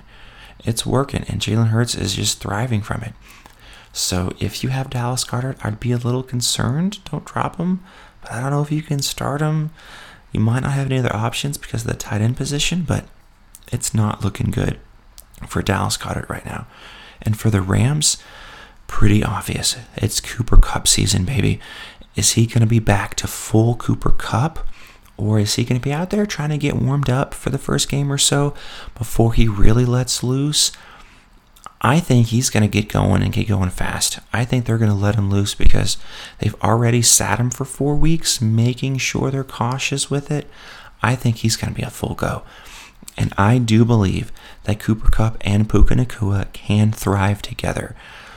It's 0.65 0.85
working, 0.85 1.25
and 1.29 1.41
Jalen 1.41 1.69
Hurts 1.69 1.95
is 1.95 2.15
just 2.15 2.41
thriving 2.41 2.83
from 2.83 3.03
it. 3.03 3.15
So 3.93 4.33
if 4.39 4.63
you 4.63 4.69
have 4.69 4.91
Dallas 4.91 5.25
Goedert, 5.25 5.57
I'd 5.65 5.81
be 5.81 5.93
a 5.93 5.97
little 5.97 6.23
concerned. 6.23 7.03
Don't 7.11 7.25
drop 7.25 7.57
him, 7.57 7.83
but 8.21 8.33
I 8.33 8.41
don't 8.41 8.51
know 8.51 8.63
if 8.63 8.71
you 8.71 8.83
can 8.83 9.01
start 9.01 9.41
him. 9.41 9.71
You 10.33 10.41
might 10.41 10.61
not 10.61 10.73
have 10.73 10.87
any 10.87 10.99
other 10.99 11.17
options 11.17 11.57
because 11.57 11.83
of 11.83 11.89
the 11.89 11.97
tight 11.97 12.21
end 12.21 12.37
position, 12.37 12.83
but 12.83 13.07
it's 13.73 13.95
not 13.95 14.23
looking 14.23 14.51
good 14.51 14.79
for 15.49 15.63
Dallas 15.63 15.97
Goedert 15.97 16.29
right 16.29 16.45
now. 16.45 16.67
And 17.27 17.39
for 17.39 17.51
the 17.51 17.61
Rams, 17.61 18.17
pretty 18.87 19.23
obvious. 19.23 19.77
It's 19.97 20.21
Cooper 20.21 20.57
Kupp 20.57 20.87
season, 20.89 21.25
baby. 21.25 21.61
Is 22.15 22.33
he 22.33 22.47
going 22.47 22.61
to 22.61 22.67
be 22.67 22.79
back 22.79 23.15
to 23.17 23.27
full 23.27 23.75
Cooper 23.75 24.13
Kupp? 24.13 24.67
Or 25.19 25.39
is 25.39 25.55
he 25.55 25.65
going 25.65 25.81
to 25.81 25.85
be 25.85 25.93
out 25.93 26.11
there 26.11 26.27
trying 26.27 26.51
to 26.51 26.59
get 26.59 26.77
warmed 26.77 27.11
up 27.11 27.35
for 27.35 27.51
the 27.51 27.59
first 27.59 27.89
game 27.89 28.13
or 28.13 28.19
so 28.19 28.55
before 28.97 29.33
he 29.33 29.49
really 29.49 29.85
lets 29.85 30.23
loose? 30.23 30.73
I 31.81 32.01
think 32.01 32.29
he's 32.29 32.51
going 32.51 32.63
to 32.63 32.69
get 32.69 32.91
going 32.91 33.23
and 33.23 33.33
get 33.33 33.49
going 33.49 33.71
fast. 33.71 34.19
I 34.33 34.45
think 34.45 34.65
they're 34.65 34.79
going 34.79 34.91
to 34.91 34.97
let 34.97 35.15
him 35.15 35.31
loose 35.31 35.55
because 35.55 35.97
they've 36.39 36.55
already 36.63 37.03
sat 37.03 37.39
him 37.39 37.51
for 37.51 37.65
four 37.65 37.97
weeks, 37.97 38.41
making 38.41 38.99
sure 38.99 39.31
they're 39.31 39.45
cautious 39.45 40.11
with 40.11 40.31
it. 40.31 40.49
I 41.03 41.15
think 41.17 41.37
he's 41.37 41.57
going 41.57 41.73
to 41.73 41.79
be 41.79 41.87
a 41.87 41.91
full 41.91 42.15
go. 42.15 42.43
And 43.17 43.33
I 43.39 43.59
do 43.59 43.85
believe 43.85 44.33
that 44.67 44.81
Cooper 44.81 45.11
Kupp 45.11 45.39
and 45.41 45.69
Puka 45.69 45.95
Nacua 45.95 46.53
can 46.53 46.93
thrive 46.93 47.41
together. 47.41 47.95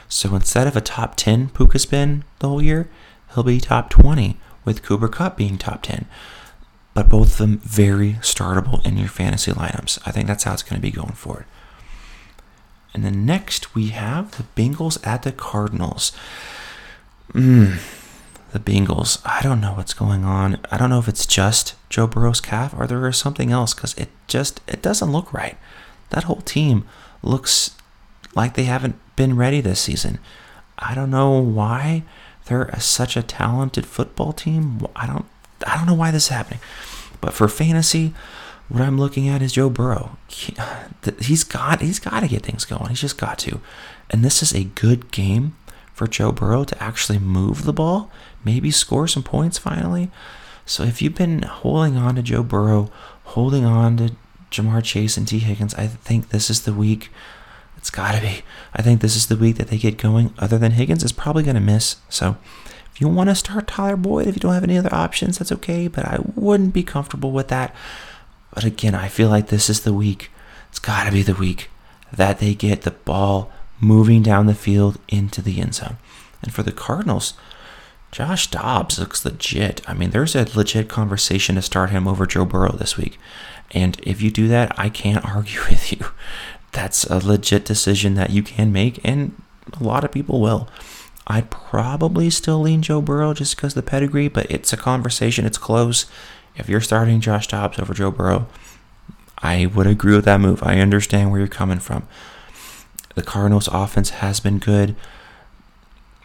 So 0.08 0.34
instead 0.36 0.68
of 0.68 0.76
a 0.76 0.82
top 0.82 1.16
10 1.16 1.50
Puka's 1.50 1.86
been 1.86 2.24
the 2.40 2.48
whole 2.48 2.62
year, 2.62 2.90
he'll 3.34 3.44
be 3.44 3.60
top 3.60 3.90
20 3.90 4.38
with 4.64 4.84
Cooper 4.84 5.08
Kupp 5.08 5.38
being 5.38 5.58
top 5.58 5.82
10. 5.84 6.06
But 6.94 7.10
both 7.10 7.32
of 7.34 7.38
them 7.38 7.60
very 7.60 8.14
startable 8.22 8.86
in 8.86 8.98
your 8.98 9.08
fantasy 9.08 9.52
lineups. 9.52 10.00
I 10.06 10.12
think 10.12 10.28
that's 10.28 10.44
how 10.44 10.54
it's 10.54 10.64
going 10.64 10.80
to 10.80 10.82
be 10.82 10.92
going 10.92 11.14
forward. 11.14 11.46
And 12.94 13.04
then 13.04 13.26
next 13.26 13.76
we 13.76 13.88
have 13.88 14.38
the 14.38 14.46
Bengals 14.56 15.06
at 15.06 15.24
the 15.24 15.32
Cardinals. 15.32 16.12
Mm, 17.34 17.80
the 18.52 18.60
Bengals. 18.60 19.22
I 19.24 19.42
don't 19.42 19.62
know 19.62 19.74
what's 19.74 19.94
going 19.94 20.24
on. 20.24 20.60
I 20.72 20.78
don't 20.78 20.90
know 20.90 21.00
if 21.00 21.08
it's 21.08 21.28
just 21.28 21.76
Joe 21.90 22.08
Burrow's 22.08 22.42
calf 22.42 22.74
or 22.78 22.88
there 22.88 23.08
is 23.08 23.18
something 23.18 23.52
else 23.52 23.74
because 23.74 23.94
it 23.96 24.10
just 24.28 24.62
it 24.68 24.82
doesn't 24.82 25.12
look 25.12 25.32
right. 25.32 25.58
That 26.10 26.26
whole 26.26 26.42
team 26.42 26.86
looks 27.22 27.72
like 28.36 28.54
they 28.54 28.64
haven't 28.64 28.96
been 29.16 29.36
ready 29.36 29.62
this 29.62 29.80
season. 29.80 30.20
I 30.78 30.96
don't 30.96 31.12
know 31.12 31.40
why 31.40 32.04
they're 32.46 32.64
a, 32.66 32.80
such 32.80 33.18
a 33.18 33.24
talented 33.24 33.86
football 33.86 34.34
team. 34.34 34.86
I 34.96 35.06
don't 35.08 35.26
I 35.66 35.78
don't 35.78 35.88
know 35.88 35.94
why 35.94 36.12
this 36.12 36.26
is 36.26 36.30
happening. 36.30 36.60
But 37.22 37.34
for 37.34 37.48
fantasy, 37.48 38.14
what 38.70 38.82
I'm 38.82 38.98
looking 38.98 39.28
at 39.28 39.42
is 39.42 39.54
Joe 39.54 39.70
Burrow. 39.70 40.18
He, 40.28 40.56
he's 41.20 41.44
got 41.44 41.82
he's 41.82 42.00
got 42.00 42.22
to 42.22 42.28
get 42.28 42.44
things 42.44 42.66
going. 42.66 42.88
He's 42.90 43.02
just 43.02 43.18
got 43.18 43.40
to. 43.40 43.60
And 44.10 44.24
this 44.24 44.42
is 44.42 44.54
a 44.54 44.64
good 44.64 45.12
game 45.12 45.56
for 45.94 46.08
Joe 46.08 46.32
Burrow 46.32 46.64
to 46.64 46.82
actually 46.82 47.20
move 47.20 47.66
the 47.66 47.74
ball, 47.74 48.10
maybe 48.44 48.72
score 48.72 49.08
some 49.08 49.24
points 49.24 49.58
finally. 49.58 50.10
So 50.66 50.84
if 50.84 51.02
you've 51.02 51.16
been 51.16 51.42
holding 51.42 51.98
on 51.98 52.16
to 52.16 52.22
Joe 52.22 52.44
Burrow, 52.44 52.92
holding 53.24 53.66
on 53.66 53.98
to 53.98 54.16
Ja'Marr 54.52 54.84
Chase 54.84 55.18
and 55.18 55.28
Tee 55.28 55.40
Higgins, 55.40 55.74
I 55.76 55.88
think 55.88 56.30
this 56.30 56.50
is 56.50 56.64
the 56.64 56.74
week. 56.74 57.10
It's 57.78 57.90
got 57.90 58.16
to 58.16 58.22
be. 58.22 58.42
I 58.74 58.82
think 58.82 59.02
this 59.02 59.16
is 59.16 59.28
the 59.28 59.38
week 59.38 59.56
that 59.58 59.68
they 59.68 59.78
get 59.78 59.98
going. 59.98 60.34
Other 60.38 60.58
than 60.58 60.74
Higgins 60.74 61.04
is 61.04 61.12
probably 61.12 61.44
going 61.44 61.56
to 61.56 61.62
miss. 61.62 61.98
So 62.10 62.38
if 62.92 63.00
you 63.00 63.08
want 63.08 63.30
to 63.30 63.36
start 63.36 63.68
Tyler 63.68 63.96
Boyd, 63.96 64.28
if 64.28 64.36
you 64.36 64.42
don't 64.42 64.54
have 64.54 64.64
any 64.64 64.78
other 64.78 64.94
options, 64.94 65.38
that's 65.38 65.52
okay. 65.54 65.88
But 65.88 66.06
I 66.06 66.20
wouldn't 66.36 66.74
be 66.74 66.84
comfortable 66.84 67.32
with 67.32 67.48
that. 67.48 67.74
But 68.54 68.66
again, 68.66 68.96
I 68.96 69.08
feel 69.08 69.30
like 69.30 69.48
this 69.48 69.70
is 69.70 69.82
the 69.82 69.94
week. 69.94 70.30
It's 70.70 70.80
got 70.80 71.06
to 71.06 71.12
be 71.12 71.22
the 71.22 71.36
week 71.36 71.70
that 72.12 72.40
they 72.40 72.54
get 72.54 72.82
the 72.82 72.92
ball 72.92 73.52
moving 73.80 74.22
down 74.22 74.46
the 74.46 74.54
field 74.54 75.00
into 75.08 75.42
the 75.42 75.62
end 75.62 75.76
zone. 75.76 75.98
And 76.42 76.54
for 76.54 76.64
the 76.64 76.72
Cardinals, 76.72 77.34
Josh 78.12 78.48
Dobbs 78.48 79.00
looks 79.00 79.24
legit. 79.24 79.82
I 79.88 79.94
mean, 79.94 80.10
there's 80.10 80.36
a 80.36 80.48
legit 80.56 80.90
conversation 80.90 81.56
to 81.56 81.62
start 81.62 81.92
him 81.92 82.08
over 82.08 82.26
Joe 82.26 82.46
Burrow 82.46 82.74
this 82.74 82.98
week. 82.98 83.18
And 83.72 84.00
if 84.04 84.22
you 84.22 84.32
do 84.32 84.48
that, 84.48 84.78
I 84.78 84.90
can't 84.90 85.26
argue 85.36 85.62
with 85.70 85.92
you. 85.92 86.06
That's 86.72 87.04
a 87.06 87.18
legit 87.20 87.66
decision 87.66 88.14
that 88.16 88.30
you 88.30 88.44
can 88.44 88.72
make, 88.72 89.00
and 89.04 89.42
a 89.80 89.84
lot 89.84 90.04
of 90.04 90.12
people 90.12 90.40
will. 90.40 90.70
I'd 91.28 91.52
probably 91.52 92.30
still 92.30 92.62
lean 92.62 92.82
Joe 92.82 93.02
Burrow 93.02 93.34
just 93.34 93.56
because 93.56 93.76
the 93.76 93.84
pedigree, 93.84 94.28
but 94.28 94.50
it's 94.50 94.74
a 94.74 94.78
conversation. 94.78 95.46
It's 95.46 95.58
close. 95.58 96.06
If 96.56 96.68
you're 96.68 96.82
starting 96.82 97.22
Josh 97.22 97.48
Dobbs 97.48 97.80
over 97.80 97.94
Joe 97.94 98.12
Burrow, 98.12 98.48
I 99.38 99.68
would 99.68 99.88
agree 99.88 100.16
with 100.16 100.26
that 100.26 100.42
move. 100.42 100.62
I 100.64 100.80
understand 100.80 101.32
where 101.32 101.40
you're 101.40 101.48
coming 101.48 101.80
from. 101.80 102.08
The 103.16 103.24
Cardinals' 103.24 103.70
offense 103.72 104.10
has 104.10 104.40
been 104.40 104.60
good. 104.60 104.96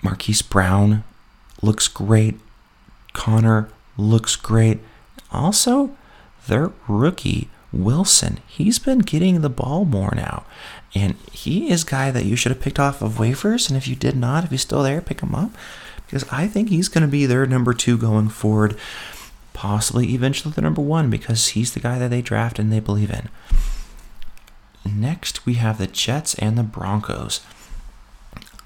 Marquise 0.02 0.42
Brown 0.42 1.04
looks 1.62 1.88
great. 1.88 2.38
Conner 3.12 3.68
looks 3.96 4.36
great. 4.36 4.80
Also, 5.30 5.96
their 6.46 6.72
rookie, 6.88 7.48
Wilson, 7.72 8.38
he's 8.46 8.78
been 8.78 9.00
getting 9.00 9.40
the 9.40 9.50
ball 9.50 9.84
more 9.84 10.12
now. 10.14 10.44
And 10.94 11.16
he 11.32 11.70
is 11.70 11.82
guy 11.82 12.10
that 12.10 12.24
you 12.24 12.36
should 12.36 12.52
have 12.52 12.60
picked 12.60 12.78
off 12.78 13.02
of 13.02 13.14
waivers. 13.14 13.68
And 13.68 13.76
if 13.76 13.88
you 13.88 13.96
did 13.96 14.16
not, 14.16 14.44
if 14.44 14.50
he's 14.50 14.62
still 14.62 14.82
there, 14.82 15.00
pick 15.00 15.20
him 15.20 15.34
up. 15.34 15.50
Because 16.06 16.24
I 16.30 16.46
think 16.46 16.68
he's 16.68 16.88
going 16.88 17.02
to 17.02 17.08
be 17.08 17.26
their 17.26 17.46
number 17.46 17.74
two 17.74 17.98
going 17.98 18.28
forward 18.28 18.76
possibly 19.54 20.12
eventually 20.12 20.52
the 20.52 20.60
number 20.60 20.82
one 20.82 21.08
because 21.08 21.48
he's 21.48 21.72
the 21.72 21.80
guy 21.80 21.98
that 21.98 22.10
they 22.10 22.20
draft 22.20 22.58
and 22.58 22.70
they 22.70 22.80
believe 22.80 23.10
in. 23.10 23.28
Next, 24.84 25.46
we 25.46 25.54
have 25.54 25.78
the 25.78 25.86
Jets 25.86 26.34
and 26.34 26.58
the 26.58 26.62
Broncos. 26.62 27.40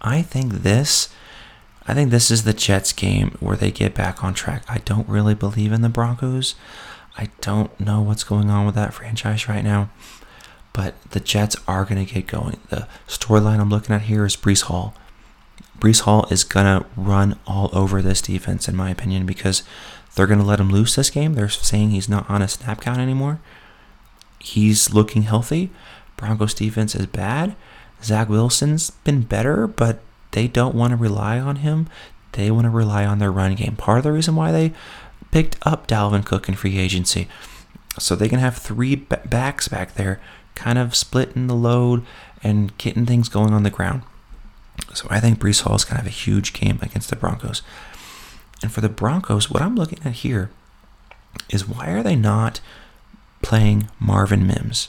I 0.00 0.22
think 0.22 0.52
this 0.52 1.08
I 1.86 1.94
think 1.94 2.10
this 2.10 2.30
is 2.30 2.42
the 2.42 2.52
Jets 2.52 2.92
game 2.92 3.36
where 3.40 3.56
they 3.56 3.70
get 3.70 3.94
back 3.94 4.22
on 4.22 4.34
track. 4.34 4.62
I 4.68 4.78
don't 4.78 5.08
really 5.08 5.34
believe 5.34 5.72
in 5.72 5.80
the 5.80 5.88
Broncos. 5.88 6.54
I 7.18 7.28
don't 7.40 7.78
know 7.80 8.00
what's 8.00 8.24
going 8.24 8.48
on 8.48 8.64
with 8.64 8.76
that 8.76 8.94
franchise 8.94 9.48
right 9.48 9.64
now. 9.64 9.90
But 10.72 10.94
the 11.10 11.20
Jets 11.20 11.56
are 11.66 11.84
going 11.84 12.04
to 12.06 12.14
get 12.14 12.28
going. 12.28 12.60
The 12.70 12.86
storyline 13.08 13.58
I'm 13.58 13.70
looking 13.70 13.94
at 13.94 14.02
here 14.02 14.24
is 14.24 14.36
Breece 14.36 14.62
Hall. 14.62 14.94
Breece 15.80 16.02
Hall 16.02 16.26
is 16.30 16.44
going 16.44 16.66
to 16.66 16.86
run 16.96 17.38
all 17.46 17.70
over 17.72 18.00
this 18.00 18.22
defense, 18.22 18.68
in 18.68 18.76
my 18.76 18.90
opinion, 18.90 19.26
because 19.26 19.64
they're 20.14 20.28
going 20.28 20.38
to 20.38 20.44
let 20.44 20.60
him 20.60 20.70
loose 20.70 20.94
this 20.94 21.10
game. 21.10 21.34
They're 21.34 21.48
saying 21.48 21.90
he's 21.90 22.08
not 22.08 22.28
on 22.30 22.42
a 22.42 22.48
snap 22.48 22.80
count 22.80 23.00
anymore. 23.00 23.40
He's 24.38 24.94
looking 24.94 25.22
healthy. 25.22 25.70
Broncos 26.16 26.54
defense 26.54 26.94
is 26.94 27.06
bad. 27.06 27.56
Zach 28.02 28.28
Wilson's 28.28 28.90
been 28.90 29.22
better, 29.22 29.66
but 29.66 30.00
they 30.30 30.46
don't 30.46 30.74
want 30.74 30.92
to 30.92 30.96
rely 30.96 31.40
on 31.40 31.56
him. 31.56 31.88
They 32.32 32.50
want 32.50 32.66
to 32.66 32.70
rely 32.70 33.04
on 33.04 33.18
their 33.18 33.32
run 33.32 33.54
game. 33.56 33.74
Part 33.74 33.98
of 33.98 34.04
the 34.04 34.12
reason 34.12 34.36
why 34.36 34.52
they 34.52 34.72
picked 35.30 35.56
up 35.62 35.86
Dalvin 35.86 36.24
Cook 36.24 36.48
in 36.48 36.54
free 36.54 36.78
agency. 36.78 37.28
So 37.98 38.14
they 38.14 38.28
can 38.28 38.38
have 38.38 38.56
three 38.56 38.94
backs 38.94 39.68
back 39.68 39.94
there, 39.94 40.20
kind 40.54 40.78
of 40.78 40.94
splitting 40.94 41.46
the 41.46 41.54
load 41.54 42.04
and 42.42 42.76
getting 42.78 43.06
things 43.06 43.28
going 43.28 43.52
on 43.52 43.64
the 43.64 43.70
ground. 43.70 44.02
So 44.94 45.06
I 45.10 45.20
think 45.20 45.38
Breece 45.38 45.62
Hall 45.62 45.76
is 45.76 45.84
kind 45.84 46.00
of 46.00 46.06
a 46.06 46.10
huge 46.10 46.52
game 46.52 46.78
against 46.80 47.10
the 47.10 47.16
Broncos. 47.16 47.62
And 48.62 48.72
for 48.72 48.80
the 48.80 48.88
Broncos, 48.88 49.50
what 49.50 49.62
I'm 49.62 49.76
looking 49.76 50.00
at 50.04 50.12
here 50.12 50.50
is 51.50 51.68
why 51.68 51.90
are 51.90 52.02
they 52.02 52.16
not 52.16 52.60
playing 53.42 53.90
Marvin 53.98 54.46
Mims? 54.46 54.88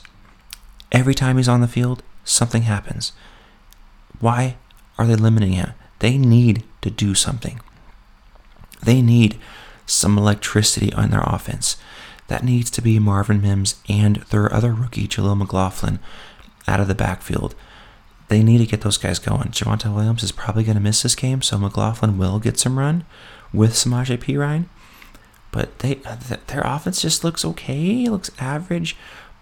Every 0.92 1.14
time 1.14 1.36
he's 1.36 1.48
on 1.48 1.60
the 1.60 1.68
field, 1.68 2.02
something 2.24 2.62
happens. 2.62 3.12
Why 4.18 4.56
are 4.98 5.06
they 5.06 5.16
limiting 5.16 5.52
him? 5.52 5.72
They 6.00 6.18
need 6.18 6.64
to 6.82 6.90
do 6.90 7.14
something. 7.14 7.60
They 8.82 9.02
need 9.02 9.38
some 9.90 10.18
electricity 10.18 10.92
on 10.92 11.10
their 11.10 11.22
offense. 11.24 11.76
That 12.28 12.44
needs 12.44 12.70
to 12.72 12.82
be 12.82 12.98
Marvin 12.98 13.40
Mims 13.40 13.74
and 13.88 14.16
their 14.30 14.52
other 14.52 14.72
rookie, 14.72 15.08
Jaleel 15.08 15.36
McLaughlin, 15.36 15.98
out 16.68 16.80
of 16.80 16.88
the 16.88 16.94
backfield. 16.94 17.54
They 18.28 18.42
need 18.42 18.58
to 18.58 18.66
get 18.66 18.82
those 18.82 18.98
guys 18.98 19.18
going. 19.18 19.48
Javonte 19.48 19.92
Williams 19.92 20.22
is 20.22 20.30
probably 20.30 20.62
going 20.62 20.76
to 20.76 20.82
miss 20.82 21.02
this 21.02 21.16
game, 21.16 21.42
so 21.42 21.58
McLaughlin 21.58 22.16
will 22.16 22.38
get 22.38 22.58
some 22.58 22.78
run 22.78 23.04
with 23.52 23.72
Samaje 23.72 24.16
Perine. 24.18 24.66
But 25.50 25.80
they 25.80 25.98
uh, 26.06 26.16
their 26.46 26.60
offense 26.60 27.02
just 27.02 27.24
looks 27.24 27.44
okay, 27.44 28.06
looks 28.06 28.30
average, 28.38 28.96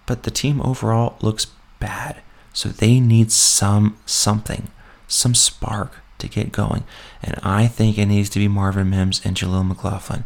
but 0.06 0.22
the 0.22 0.30
team 0.30 0.62
overall 0.62 1.18
looks 1.20 1.48
bad. 1.78 2.22
So 2.54 2.70
they 2.70 2.98
need 2.98 3.30
some 3.30 3.98
something 4.06 4.68
some 5.06 5.34
spark 5.34 5.96
to 6.18 6.28
get 6.28 6.52
going. 6.52 6.84
And 7.22 7.36
I 7.42 7.66
think 7.66 7.98
it 7.98 8.06
needs 8.06 8.28
to 8.30 8.38
be 8.38 8.48
Marvin 8.48 8.90
Mims 8.90 9.20
and 9.24 9.36
Jaleel 9.36 9.66
McLaughlin. 9.66 10.24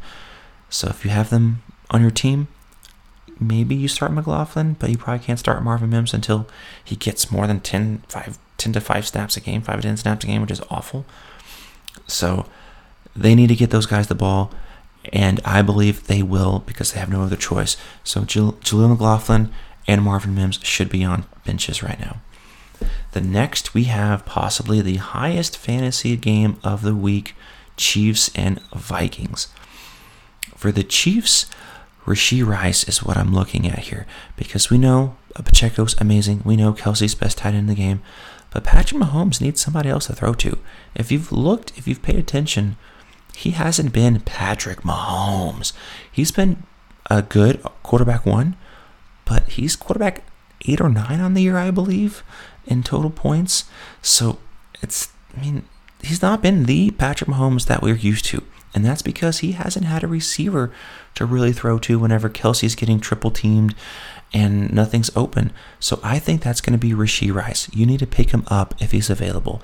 So 0.68 0.88
if 0.88 1.05
you 1.05 1.11
have 1.11 1.31
them 1.31 1.62
on 1.90 2.00
your 2.00 2.11
team, 2.11 2.48
maybe 3.38 3.74
you 3.74 3.88
start 3.88 4.12
McLaughlin, 4.12 4.74
but 4.78 4.90
you 4.90 4.96
probably 4.96 5.24
can't 5.24 5.38
start 5.38 5.62
Marvin 5.62 5.90
Mims 5.90 6.14
until 6.14 6.48
he 6.83 6.96
gets 6.96 7.31
more 7.31 7.46
than 7.46 7.61
10, 7.61 8.02
5, 8.09 8.38
10 8.59 8.72
to 8.72 8.81
5 8.81 9.07
snaps 9.07 9.37
a 9.37 9.40
game, 9.40 9.62
5 9.62 9.76
to 9.76 9.83
10 9.83 9.96
snaps 9.98 10.24
a 10.24 10.26
game, 10.26 10.40
which 10.40 10.50
is 10.50 10.62
awful. 10.70 11.05
So 12.07 12.46
they 13.14 13.35
need 13.35 13.48
to 13.48 13.57
get 13.57 13.70
those 13.70 13.87
guys 13.87 14.07
the 14.07 14.14
ball, 14.14 14.50
and 15.12 15.40
I 15.44 15.62
believe 15.62 16.07
they 16.07 16.22
will 16.22 16.61
because 16.66 16.92
they 16.92 17.00
have 17.00 17.11
no 17.11 17.22
other 17.22 17.37
choice. 17.37 17.76
So 18.05 18.22
Jaleel 18.22 18.88
McLaughlin 18.88 19.52
and 19.87 20.02
Marvin 20.02 20.35
Mims 20.35 20.61
should 20.62 20.88
be 20.88 21.05
on 21.05 21.24
benches 21.44 21.83
right 21.83 22.00
now. 22.00 22.20
The 23.12 23.20
next, 23.20 23.75
we 23.75 23.85
have 23.85 24.25
possibly 24.25 24.81
the 24.81 24.96
highest 24.96 25.57
fantasy 25.59 26.16
game 26.16 26.59
of 26.64 26.83
the 26.83 26.94
week 26.94 27.35
Chiefs 27.77 28.31
and 28.35 28.61
Vikings. 28.75 29.48
For 30.57 30.72
the 30.72 30.85
Chiefs, 30.85 31.46
Rashee 32.07 32.44
Rice 32.44 32.85
is 32.88 33.03
what 33.03 33.16
I'm 33.16 33.35
looking 33.35 33.68
at 33.68 33.81
here 33.81 34.07
because 34.37 34.70
we 34.70 34.79
know 34.79 35.16
Pacheco's 35.35 35.98
amazing. 36.01 36.42
We 36.44 36.57
know 36.57 36.72
Kelce's 36.72 37.14
best 37.14 37.38
tight 37.38 37.51
end 37.51 37.59
in 37.59 37.66
the 37.66 37.75
game. 37.75 38.03
But 38.51 38.64
Patrick 38.64 39.01
Mahomes 39.01 39.40
needs 39.40 39.61
somebody 39.61 39.88
else 39.88 40.07
to 40.07 40.14
throw 40.14 40.35
to. 40.35 40.59
If 40.94 41.11
you've 41.11 41.33
looked, 41.33 41.77
if 41.77 41.88
you've 41.88 42.03
paid 42.03 42.16
attention, 42.16 42.77
he 43.35 43.53
hasn't 43.53 43.92
been 43.92 44.20
Patrick 44.20 44.83
Mahomes. 44.83 45.72
He's 46.11 46.31
been 46.31 46.64
a 47.11 47.22
good 47.22 47.62
quarterback 47.83 48.27
one, 48.27 48.57
but 49.25 49.48
he's 49.48 49.75
quarterback 49.75 50.25
eight 50.66 50.81
or 50.81 50.90
nine 50.90 51.20
on 51.20 51.35
the 51.35 51.42
year, 51.42 51.57
I 51.57 51.70
believe 51.70 52.22
in 52.66 52.83
total 52.83 53.11
points. 53.11 53.64
So 54.01 54.38
it's, 54.81 55.12
I 55.37 55.40
mean, 55.40 55.64
he's 56.03 56.22
not 56.22 56.42
been 56.42 56.64
the 56.64 56.90
Patrick 56.92 57.31
Mahomes 57.31 57.66
that 57.66 57.83
we're 57.83 57.94
used 57.94 58.25
to. 58.27 58.42
And 58.75 58.85
that's 58.85 59.03
because 59.03 59.38
he 59.38 59.53
hasn't 59.53 59.85
had 59.85 60.03
a 60.03 60.09
receiver 60.09 60.72
to 61.14 61.27
really 61.27 61.53
throw 61.53 61.79
to 61.81 61.98
whenever 61.98 62.31
Kelce's 62.31 62.75
getting 62.75 63.01
triple 63.01 63.31
teamed 63.31 63.75
and 64.33 64.72
nothing's 64.72 65.14
open. 65.14 65.53
So 65.79 66.01
I 66.03 66.18
think 66.18 66.42
that's 66.42 66.62
going 66.62 66.72
to 66.72 66.79
be 66.79 66.94
Rashee 66.94 67.35
Rice. 67.35 67.68
You 67.75 67.85
need 67.85 68.01
to 68.01 68.07
pick 68.07 68.31
him 68.31 68.44
up 68.48 68.75
if 68.81 68.92
he's 68.92 69.11
available. 69.11 69.61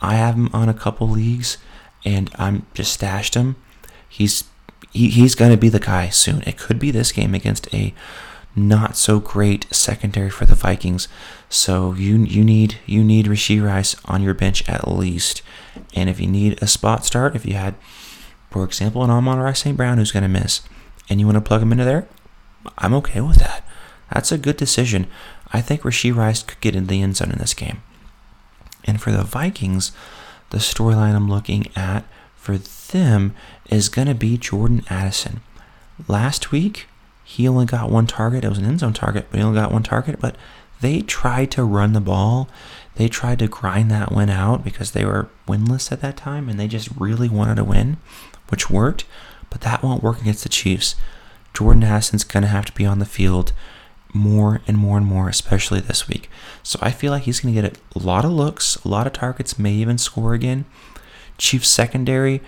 I 0.00 0.14
have 0.14 0.36
him 0.36 0.48
on 0.52 0.68
a 0.68 0.74
couple 0.74 1.08
leagues 1.08 1.58
and 2.04 2.30
I'm 2.36 2.66
just 2.74 2.92
stashed 2.92 3.34
him. 3.34 3.56
He's 4.08 4.44
he, 4.92 5.08
he's 5.08 5.34
going 5.34 5.50
to 5.50 5.56
be 5.56 5.68
the 5.68 5.80
guy 5.80 6.10
soon. 6.10 6.42
It 6.42 6.58
could 6.58 6.78
be 6.78 6.90
this 6.90 7.12
game 7.12 7.34
against 7.34 7.72
a 7.72 7.94
not 8.54 8.96
so 8.96 9.18
great 9.18 9.66
secondary 9.70 10.28
for 10.28 10.44
the 10.44 10.54
Vikings. 10.54 11.08
So 11.52 11.92
you 11.92 12.16
you 12.24 12.42
need 12.42 12.78
you 12.86 13.04
need 13.04 13.26
Rashee 13.26 13.62
Rice 13.62 13.94
on 14.06 14.22
your 14.22 14.32
bench 14.32 14.66
at 14.70 14.88
least. 14.88 15.42
And 15.92 16.08
if 16.08 16.18
you 16.18 16.26
need 16.26 16.60
a 16.62 16.66
spot 16.66 17.04
start, 17.04 17.36
if 17.36 17.44
you 17.44 17.52
had, 17.52 17.74
for 18.50 18.64
example, 18.64 19.04
an 19.04 19.10
Amon-Ra 19.10 19.52
St. 19.52 19.76
Brown 19.76 19.98
who's 19.98 20.12
going 20.12 20.22
to 20.22 20.30
miss, 20.30 20.62
and 21.10 21.20
you 21.20 21.26
want 21.26 21.36
to 21.36 21.42
plug 21.42 21.60
him 21.60 21.70
into 21.70 21.84
there, 21.84 22.08
I'm 22.78 22.94
okay 22.94 23.20
with 23.20 23.36
that. 23.36 23.66
That's 24.10 24.32
a 24.32 24.38
good 24.38 24.56
decision. 24.56 25.06
I 25.52 25.60
think 25.60 25.82
Rashee 25.82 26.16
Rice 26.16 26.42
could 26.42 26.60
get 26.62 26.74
in 26.74 26.86
the 26.86 27.02
end 27.02 27.16
zone 27.16 27.30
in 27.30 27.38
this 27.38 27.52
game. 27.52 27.82
And 28.84 28.98
for 28.98 29.12
the 29.12 29.22
Vikings, 29.22 29.92
the 30.50 30.58
storyline 30.58 31.14
I'm 31.14 31.28
looking 31.28 31.66
at 31.76 32.06
for 32.34 32.56
them 32.56 33.34
is 33.68 33.90
going 33.90 34.08
to 34.08 34.14
be 34.14 34.38
Jordan 34.38 34.84
Addison. 34.88 35.40
Last 36.08 36.50
week, 36.50 36.86
he 37.24 37.46
only 37.46 37.66
got 37.66 37.90
one 37.90 38.06
target. 38.06 38.42
It 38.42 38.48
was 38.48 38.58
an 38.58 38.64
end 38.64 38.80
zone 38.80 38.94
target, 38.94 39.26
but 39.30 39.36
he 39.36 39.44
only 39.44 39.60
got 39.60 39.70
one 39.70 39.82
target. 39.82 40.18
But 40.18 40.36
they 40.82 41.00
tried 41.00 41.50
to 41.52 41.64
run 41.64 41.92
the 41.92 42.00
ball. 42.00 42.48
They 42.96 43.08
tried 43.08 43.38
to 43.38 43.48
grind 43.48 43.90
that 43.90 44.12
one 44.12 44.28
out 44.28 44.62
because 44.62 44.90
they 44.90 45.04
were 45.04 45.30
winless 45.48 45.90
at 45.90 46.02
that 46.02 46.16
time 46.16 46.48
and 46.48 46.60
they 46.60 46.68
just 46.68 46.90
really 46.98 47.28
wanted 47.28 47.54
to 47.54 47.64
win, 47.64 47.96
which 48.48 48.68
worked. 48.68 49.04
But 49.48 49.62
that 49.62 49.82
won't 49.82 50.02
work 50.02 50.20
against 50.20 50.42
the 50.42 50.48
Chiefs. 50.48 50.94
Jordan 51.54 51.84
Addison's 51.84 52.24
going 52.24 52.42
to 52.42 52.48
have 52.48 52.66
to 52.66 52.72
be 52.72 52.84
on 52.84 52.98
the 52.98 53.06
field 53.06 53.52
more 54.12 54.60
and 54.66 54.76
more 54.76 54.98
and 54.98 55.06
more, 55.06 55.28
especially 55.28 55.80
this 55.80 56.08
week. 56.08 56.28
So 56.62 56.78
I 56.82 56.90
feel 56.90 57.12
like 57.12 57.22
he's 57.22 57.40
going 57.40 57.54
to 57.54 57.62
get 57.62 57.78
a 57.94 57.98
lot 57.98 58.24
of 58.24 58.32
looks, 58.32 58.76
a 58.76 58.88
lot 58.88 59.06
of 59.06 59.12
targets, 59.12 59.58
may 59.58 59.72
even 59.72 59.98
score 59.98 60.34
again. 60.34 60.64
Chiefs 61.38 61.68
secondary 61.68 62.42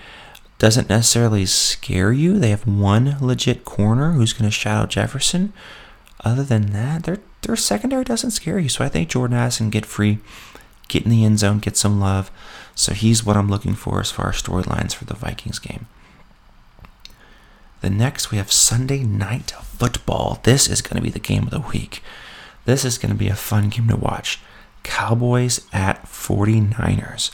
doesn't 0.58 0.88
necessarily 0.88 1.46
scare 1.46 2.12
you. 2.12 2.38
They 2.38 2.50
have 2.50 2.66
one 2.66 3.16
legit 3.20 3.64
corner 3.64 4.12
who's 4.12 4.32
going 4.32 4.44
to 4.44 4.50
shout 4.50 4.82
out 4.82 4.90
Jefferson. 4.90 5.52
Other 6.24 6.42
than 6.42 6.72
that, 6.72 7.04
their 7.04 7.20
their 7.44 7.56
secondary 7.56 8.04
doesn't 8.04 8.32
scare 8.32 8.58
you. 8.58 8.68
So 8.68 8.84
I 8.84 8.88
think 8.88 9.08
Jordan 9.08 9.36
Addison 9.36 9.70
get 9.70 9.86
free, 9.86 10.18
get 10.88 11.04
in 11.04 11.10
the 11.10 11.24
end 11.24 11.38
zone, 11.38 11.58
get 11.58 11.76
some 11.76 12.00
love. 12.00 12.30
So 12.74 12.92
he's 12.92 13.24
what 13.24 13.36
I'm 13.36 13.48
looking 13.48 13.74
for 13.74 14.00
as 14.00 14.10
far 14.10 14.30
as 14.30 14.42
storylines 14.42 14.94
for 14.94 15.04
the 15.04 15.14
Vikings 15.14 15.58
game. 15.58 15.86
The 17.80 17.90
next 17.90 18.30
we 18.30 18.38
have 18.38 18.50
Sunday 18.50 19.02
night 19.04 19.50
football. 19.50 20.40
This 20.42 20.68
is 20.68 20.82
going 20.82 20.96
to 20.96 21.02
be 21.02 21.10
the 21.10 21.18
game 21.18 21.44
of 21.44 21.50
the 21.50 21.60
week. 21.60 22.02
This 22.64 22.84
is 22.84 22.98
going 22.98 23.12
to 23.12 23.18
be 23.18 23.28
a 23.28 23.36
fun 23.36 23.68
game 23.68 23.88
to 23.88 23.96
watch. 23.96 24.40
Cowboys 24.82 25.66
at 25.72 26.04
49ers 26.04 27.30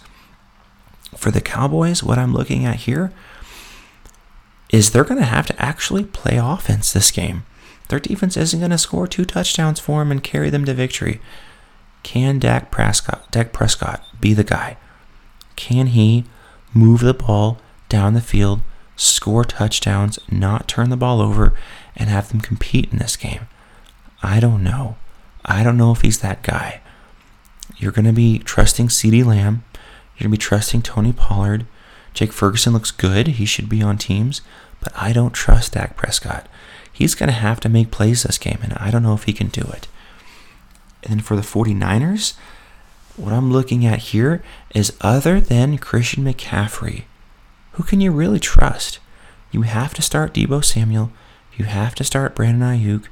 for 1.16 1.30
the 1.30 1.40
Cowboys, 1.40 2.02
what 2.02 2.18
I'm 2.18 2.32
looking 2.32 2.64
at 2.64 2.76
here 2.76 3.12
is 4.70 4.90
they're 4.90 5.04
going 5.04 5.20
to 5.20 5.26
have 5.26 5.46
to 5.48 5.62
actually 5.62 6.04
play 6.04 6.36
offense 6.36 6.92
this 6.92 7.10
game. 7.10 7.44
Their 7.90 7.98
defense 7.98 8.36
isn't 8.36 8.60
going 8.60 8.70
to 8.70 8.78
score 8.78 9.08
two 9.08 9.24
touchdowns 9.24 9.80
for 9.80 9.98
them 9.98 10.12
and 10.12 10.22
carry 10.22 10.48
them 10.48 10.64
to 10.64 10.74
victory. 10.74 11.20
Can 12.04 12.38
Dak 12.38 12.70
Prescott, 12.70 13.28
Dak 13.32 13.52
Prescott 13.52 14.00
be 14.20 14.32
the 14.32 14.44
guy? 14.44 14.76
Can 15.56 15.88
he 15.88 16.24
move 16.72 17.00
the 17.00 17.14
ball 17.14 17.58
down 17.88 18.14
the 18.14 18.20
field, 18.20 18.60
score 18.94 19.44
touchdowns, 19.44 20.20
not 20.30 20.68
turn 20.68 20.88
the 20.88 20.96
ball 20.96 21.20
over, 21.20 21.52
and 21.96 22.08
have 22.08 22.28
them 22.28 22.40
compete 22.40 22.92
in 22.92 22.98
this 22.98 23.16
game? 23.16 23.48
I 24.22 24.38
don't 24.38 24.62
know. 24.62 24.96
I 25.44 25.64
don't 25.64 25.76
know 25.76 25.90
if 25.90 26.02
he's 26.02 26.20
that 26.20 26.44
guy. 26.44 26.82
You're 27.76 27.90
going 27.92 28.04
to 28.04 28.12
be 28.12 28.38
trusting 28.38 28.86
CeeDee 28.86 29.24
Lamb. 29.24 29.64
You're 30.14 30.28
going 30.28 30.30
to 30.30 30.38
be 30.38 30.38
trusting 30.38 30.82
Tony 30.82 31.12
Pollard. 31.12 31.66
Jake 32.14 32.32
Ferguson 32.32 32.72
looks 32.72 32.92
good. 32.92 33.26
He 33.26 33.44
should 33.46 33.68
be 33.68 33.82
on 33.82 33.98
teams. 33.98 34.42
But 34.78 34.92
I 34.94 35.12
don't 35.12 35.32
trust 35.32 35.72
Dak 35.72 35.96
Prescott. 35.96 36.46
He's 36.92 37.14
going 37.14 37.28
to 37.28 37.32
have 37.32 37.60
to 37.60 37.68
make 37.68 37.90
plays 37.90 38.22
this 38.22 38.38
game, 38.38 38.58
and 38.62 38.74
I 38.74 38.90
don't 38.90 39.02
know 39.02 39.14
if 39.14 39.24
he 39.24 39.32
can 39.32 39.48
do 39.48 39.62
it. 39.62 39.88
And 41.02 41.12
then 41.12 41.20
for 41.20 41.36
the 41.36 41.42
49ers, 41.42 42.34
what 43.16 43.32
I'm 43.32 43.52
looking 43.52 43.86
at 43.86 43.98
here 43.98 44.42
is 44.74 44.96
other 45.00 45.40
than 45.40 45.78
Christian 45.78 46.24
McCaffrey, 46.24 47.04
who 47.72 47.82
can 47.82 48.00
you 48.00 48.10
really 48.10 48.40
trust? 48.40 48.98
You 49.50 49.62
have 49.62 49.94
to 49.94 50.02
start 50.02 50.34
Deebo 50.34 50.64
Samuel. 50.64 51.12
You 51.56 51.64
have 51.64 51.94
to 51.96 52.04
start 52.04 52.34
Brandon 52.34 52.78
Aiyuk. 52.78 53.06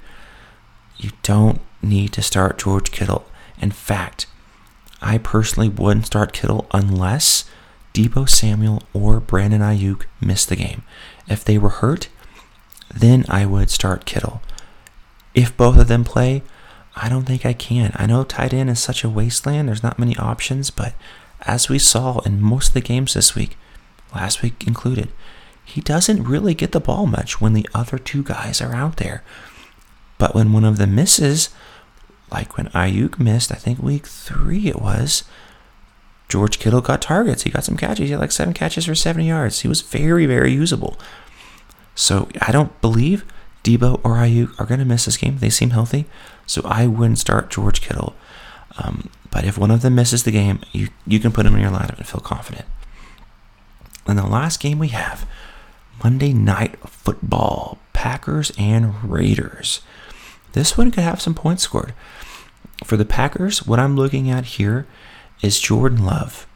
You 0.96 1.10
don't 1.22 1.60
need 1.82 2.12
to 2.12 2.22
start 2.22 2.58
George 2.58 2.90
Kittle. 2.90 3.26
In 3.60 3.70
fact, 3.70 4.26
I 5.00 5.18
personally 5.18 5.68
wouldn't 5.68 6.06
start 6.06 6.32
Kittle 6.32 6.66
unless 6.72 7.44
Deebo 7.94 8.28
Samuel 8.28 8.82
or 8.92 9.20
Brandon 9.20 9.60
Aiyuk 9.60 10.04
missed 10.20 10.48
the 10.48 10.56
game. 10.56 10.82
If 11.28 11.44
they 11.44 11.58
were 11.58 11.68
hurt, 11.68 12.08
then 12.94 13.24
I 13.28 13.46
would 13.46 13.70
start 13.70 14.04
Kittle. 14.04 14.42
If 15.34 15.56
both 15.56 15.78
of 15.78 15.88
them 15.88 16.04
play, 16.04 16.42
I 16.96 17.08
don't 17.08 17.24
think 17.24 17.46
I 17.46 17.52
can. 17.52 17.92
I 17.94 18.06
know 18.06 18.24
tight 18.24 18.52
end 18.52 18.70
is 18.70 18.80
such 18.80 19.04
a 19.04 19.08
wasteland. 19.08 19.68
There's 19.68 19.82
not 19.82 19.98
many 19.98 20.16
options, 20.16 20.70
but 20.70 20.94
as 21.42 21.68
we 21.68 21.78
saw 21.78 22.18
in 22.20 22.40
most 22.40 22.68
of 22.68 22.74
the 22.74 22.80
games 22.80 23.14
this 23.14 23.34
week, 23.34 23.56
last 24.14 24.42
week 24.42 24.66
included, 24.66 25.10
he 25.64 25.80
doesn't 25.80 26.24
really 26.24 26.54
get 26.54 26.72
the 26.72 26.80
ball 26.80 27.06
much 27.06 27.40
when 27.40 27.52
the 27.52 27.68
other 27.74 27.98
two 27.98 28.22
guys 28.22 28.60
are 28.60 28.74
out 28.74 28.96
there. 28.96 29.22
But 30.16 30.34
when 30.34 30.52
one 30.52 30.64
of 30.64 30.78
them 30.78 30.94
misses, 30.94 31.50
like 32.32 32.56
when 32.56 32.68
Aiyuk 32.68 33.18
missed, 33.18 33.52
I 33.52 33.56
think 33.56 33.78
week 33.78 34.06
three 34.06 34.66
it 34.66 34.80
was, 34.80 35.24
George 36.28 36.58
Kittle 36.58 36.80
got 36.80 37.00
targets. 37.00 37.42
He 37.42 37.50
got 37.50 37.64
some 37.64 37.76
catches. 37.76 38.06
He 38.06 38.10
had 38.10 38.20
like 38.20 38.32
seven 38.32 38.54
catches 38.54 38.86
for 38.86 38.94
70 38.94 39.26
yards. 39.26 39.60
He 39.60 39.68
was 39.68 39.80
very, 39.80 40.26
very 40.26 40.52
usable. 40.52 40.98
So 41.98 42.28
I 42.40 42.52
don't 42.52 42.80
believe 42.80 43.24
Deebo 43.64 44.00
or 44.04 44.14
Aiyuk 44.14 44.58
are 44.60 44.66
going 44.66 44.78
to 44.78 44.86
miss 44.86 45.06
this 45.06 45.16
game. 45.16 45.38
They 45.38 45.50
seem 45.50 45.70
healthy. 45.70 46.06
So 46.46 46.62
I 46.64 46.86
wouldn't 46.86 47.18
start 47.18 47.50
George 47.50 47.80
Kittle. 47.80 48.14
Um, 48.78 49.10
but 49.32 49.44
if 49.44 49.58
one 49.58 49.72
of 49.72 49.82
them 49.82 49.96
misses 49.96 50.22
the 50.22 50.30
game, 50.30 50.60
you, 50.70 50.90
you 51.08 51.18
can 51.18 51.32
put 51.32 51.44
him 51.44 51.56
in 51.56 51.60
your 51.60 51.72
lineup 51.72 51.98
and 51.98 52.06
feel 52.06 52.20
confident. 52.20 52.66
And 54.06 54.16
the 54.16 54.28
last 54.28 54.60
game 54.60 54.78
we 54.78 54.88
have 54.88 55.28
Monday 56.02 56.32
Night 56.32 56.78
Football 56.88 57.78
Packers 57.92 58.52
and 58.56 59.02
Raiders. 59.02 59.80
This 60.52 60.78
one 60.78 60.92
could 60.92 61.02
have 61.02 61.20
some 61.20 61.34
points 61.34 61.64
scored. 61.64 61.94
For 62.84 62.96
the 62.96 63.04
Packers, 63.04 63.66
what 63.66 63.80
I'm 63.80 63.96
looking 63.96 64.30
at 64.30 64.44
here 64.44 64.86
is 65.42 65.58
Jordan 65.58 66.04
Love. 66.04 66.46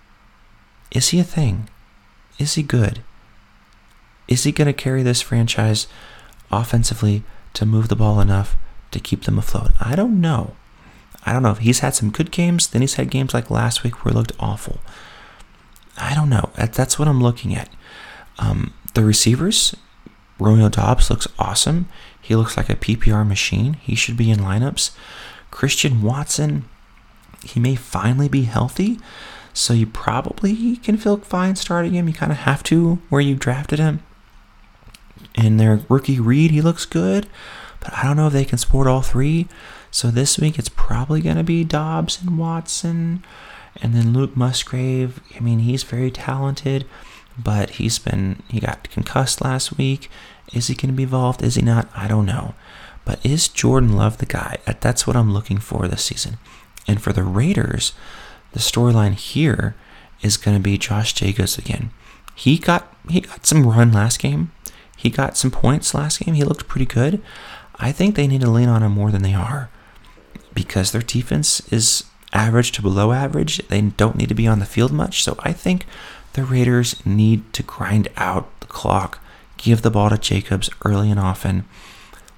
Is 0.93 1.09
he 1.09 1.19
a 1.19 1.25
thing? 1.25 1.69
Is 2.39 2.55
he 2.55 2.63
good? 2.63 3.03
Is 4.33 4.45
he 4.45 4.53
going 4.53 4.67
to 4.67 4.73
carry 4.73 5.03
this 5.03 5.21
franchise 5.21 5.87
offensively 6.51 7.23
to 7.53 7.67
move 7.67 7.89
the 7.89 7.97
ball 7.97 8.19
enough 8.19 8.57
to 8.91 8.99
keep 8.99 9.25
them 9.25 9.39
afloat? 9.39 9.73
I 9.79 9.95
don't 9.95 10.23
know. 10.23 10.57
I 11.27 11.35
don't 11.35 11.43
know. 11.43 11.51
If 11.51 11.59
he's 11.59 11.81
had 11.81 11.95
some 11.95 12.11
good 12.11 12.31
games, 12.31 12.67
then 12.67 12.81
he's 12.81 12.95
had 12.95 13.11
games 13.11 13.35
like 13.35 13.51
last 13.51 13.85
week 13.85 14.03
where 14.03 14.13
he 14.13 14.19
looked 14.19 14.33
awful. 14.41 14.81
I 15.99 16.15
don't 16.15 16.31
know. 16.31 16.49
That's 16.57 16.99
what 16.99 17.09
I'm 17.09 17.23
looking 17.23 17.55
at. 17.55 17.69
Um, 18.39 18.73
the 18.95 19.05
receivers, 19.05 19.77
Romeo 20.39 20.71
Doubs 20.71 21.11
looks 21.11 21.29
awesome. 21.39 21.91
He 22.19 22.35
looks 22.35 22.57
like 22.57 22.71
a 22.71 22.77
PPR 22.77 23.29
machine. 23.29 23.75
He 23.75 23.95
should 23.95 24.17
be 24.17 24.31
in 24.31 24.39
lineups. 24.39 24.93
Christian 25.51 26.01
Watson, 26.01 26.65
he 27.45 27.61
may 27.61 27.75
finally 27.75 28.31
be 28.31 28.45
healthy. 28.45 28.99
So 29.53 29.75
you 29.75 29.87
probably 29.87 30.77
can 30.77 30.97
feel 30.97 31.19
fine 31.19 31.57
starting 31.57 31.93
him. 31.93 32.09
You 32.09 32.15
kind 32.15 32.33
of 32.33 32.39
have 32.39 32.63
to 32.65 32.95
where 33.11 33.21
you 33.21 33.35
drafted 33.35 33.79
him. 33.79 34.03
And 35.35 35.59
their 35.59 35.81
rookie 35.89 36.21
Reed, 36.21 36.51
he 36.51 36.61
looks 36.61 36.85
good, 36.85 37.27
but 37.81 37.93
I 37.95 38.05
don't 38.05 38.17
know 38.17 38.27
if 38.27 38.33
they 38.33 38.45
can 38.45 38.59
support 38.59 38.87
all 38.87 39.03
three. 39.03 39.49
So 39.91 40.11
this 40.11 40.39
week 40.39 40.59
it's 40.59 40.69
probably 40.69 41.21
going 41.21 41.37
to 41.37 41.45
be 41.45 41.65
Doubs 41.65 42.21
and 42.21 42.39
Watson, 42.39 43.25
and 43.81 43.95
then 43.95 44.13
Luke 44.13 44.37
Musgrave. 44.37 45.21
I 45.35 45.41
mean, 45.41 45.61
he's 45.61 45.83
very 45.83 46.11
talented, 46.11 46.87
but 47.39 47.71
he's 47.71 47.99
been 47.99 48.43
he 48.49 48.61
got 48.61 48.91
concussed 48.91 49.43
last 49.43 49.77
week. 49.77 50.11
Is 50.53 50.67
he 50.67 50.75
going 50.75 50.91
to 50.91 50.97
be 50.97 51.05
involved? 51.05 51.43
Is 51.43 51.55
he 51.55 51.63
not? 51.63 51.89
I 51.95 52.09
don't 52.09 52.27
know. 52.27 52.55
But 53.05 53.25
is 53.25 53.49
Jordan 53.49 53.97
Love 53.97 54.19
the 54.19 54.27
guy? 54.27 54.59
That's 54.81 55.07
what 55.07 55.17
I'm 55.17 55.33
looking 55.33 55.59
for 55.59 55.89
this 55.89 56.05
season. 56.05 56.39
And 56.87 57.03
for 57.03 57.13
the 57.13 57.23
Raiders, 57.25 57.93
the 58.53 58.61
storyline 58.61 59.15
here 59.15 59.75
is 60.21 60.37
going 60.37 60.57
to 60.57 60.63
be 60.63 60.79
Josh 60.79 61.13
Jacobs 61.13 61.59
again. 61.59 61.91
He 62.35 62.59
got 62.59 62.95
he 63.09 63.21
got 63.21 63.47
some 63.47 63.67
run 63.67 63.93
last 63.93 64.19
game. 64.19 64.53
He 65.03 65.11
got 65.11 65.37
some 65.37 65.51
points 65.51 65.95
last 65.95 66.21
game. 66.21 66.35
He 66.35 66.45
looked 66.45 66.69
pretty 66.69 66.87
good. 66.87 67.21
I 67.75 67.91
think 67.91 68.15
they 68.15 68.29
need 68.29 68.43
to 68.43 68.51
lean 68.51 68.69
on 68.69 68.85
him 68.85 68.93
more 68.93 69.11
than 69.11 69.25
they 69.25 69.35
are 69.35 69.69
because 70.55 70.93
their 70.93 71.03
defense 71.03 71.61
is 71.73 72.05
average 72.33 72.71
to 72.73 72.83
below 72.83 73.11
average. 73.11 73.59
They 73.67 73.81
don't 73.81 74.15
need 74.15 74.29
to 74.29 74.37
be 74.37 74.47
on 74.47 74.61
the 74.61 74.65
field 74.65 74.93
much. 74.93 75.25
So 75.25 75.35
I 75.41 75.53
think 75.53 75.87
the 76.35 76.45
Raiders 76.45 77.05
need 77.05 77.53
to 77.55 77.65
grind 77.65 78.07
out 78.17 78.61
the 78.61 78.69
clock, 78.69 79.19
give 79.57 79.83
the 79.83 79.91
ball 79.91 80.09
to 80.09 80.19
Jacobs 80.19 80.71
early 80.85 81.11
and 81.11 81.19
often, 81.19 81.65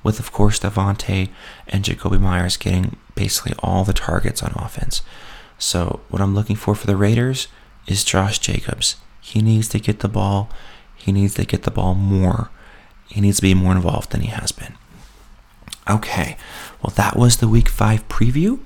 with, 0.02 0.18
of 0.18 0.32
course, 0.32 0.58
Davante 0.58 1.28
and 1.68 1.84
Jakobi 1.84 2.18
Meyers 2.18 2.56
getting 2.56 2.96
basically 3.14 3.52
all 3.58 3.84
the 3.84 3.92
targets 3.92 4.42
on 4.42 4.54
offense. 4.56 5.02
So, 5.58 6.00
what 6.08 6.22
I'm 6.22 6.34
looking 6.34 6.56
for 6.56 6.74
for 6.74 6.86
the 6.86 6.96
Raiders 6.96 7.48
is 7.86 8.04
Josh 8.04 8.38
Jacobs. 8.38 8.96
He 9.20 9.42
needs 9.42 9.68
to 9.68 9.78
get 9.78 10.00
the 10.00 10.08
ball. 10.08 10.48
He 10.96 11.12
needs 11.12 11.34
to 11.34 11.44
get 11.44 11.64
the 11.64 11.70
ball 11.70 11.94
more. 11.94 12.50
He 13.14 13.20
needs 13.20 13.36
to 13.36 13.42
be 13.42 13.54
more 13.54 13.70
involved 13.70 14.10
than 14.10 14.22
he 14.22 14.26
has 14.26 14.50
been. 14.50 14.74
Okay, 15.88 16.36
well, 16.82 16.92
that 16.96 17.16
was 17.16 17.36
the 17.36 17.46
week 17.46 17.68
five 17.68 18.08
preview. 18.08 18.58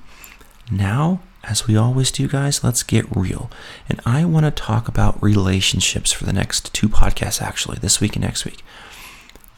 Now, 0.71 1.21
as 1.43 1.67
we 1.67 1.77
always 1.77 2.09
do, 2.09 2.27
guys, 2.27 2.63
let's 2.63 2.81
get 2.81 3.15
real. 3.15 3.51
And 3.87 4.01
I 4.07 4.25
want 4.25 4.45
to 4.45 4.51
talk 4.51 4.87
about 4.87 5.21
relationships 5.21 6.11
for 6.11 6.25
the 6.25 6.33
next 6.33 6.73
two 6.73 6.89
podcasts, 6.89 7.43
actually, 7.43 7.77
this 7.77 8.01
week 8.01 8.15
and 8.15 8.25
next 8.25 8.43
week. 8.43 8.63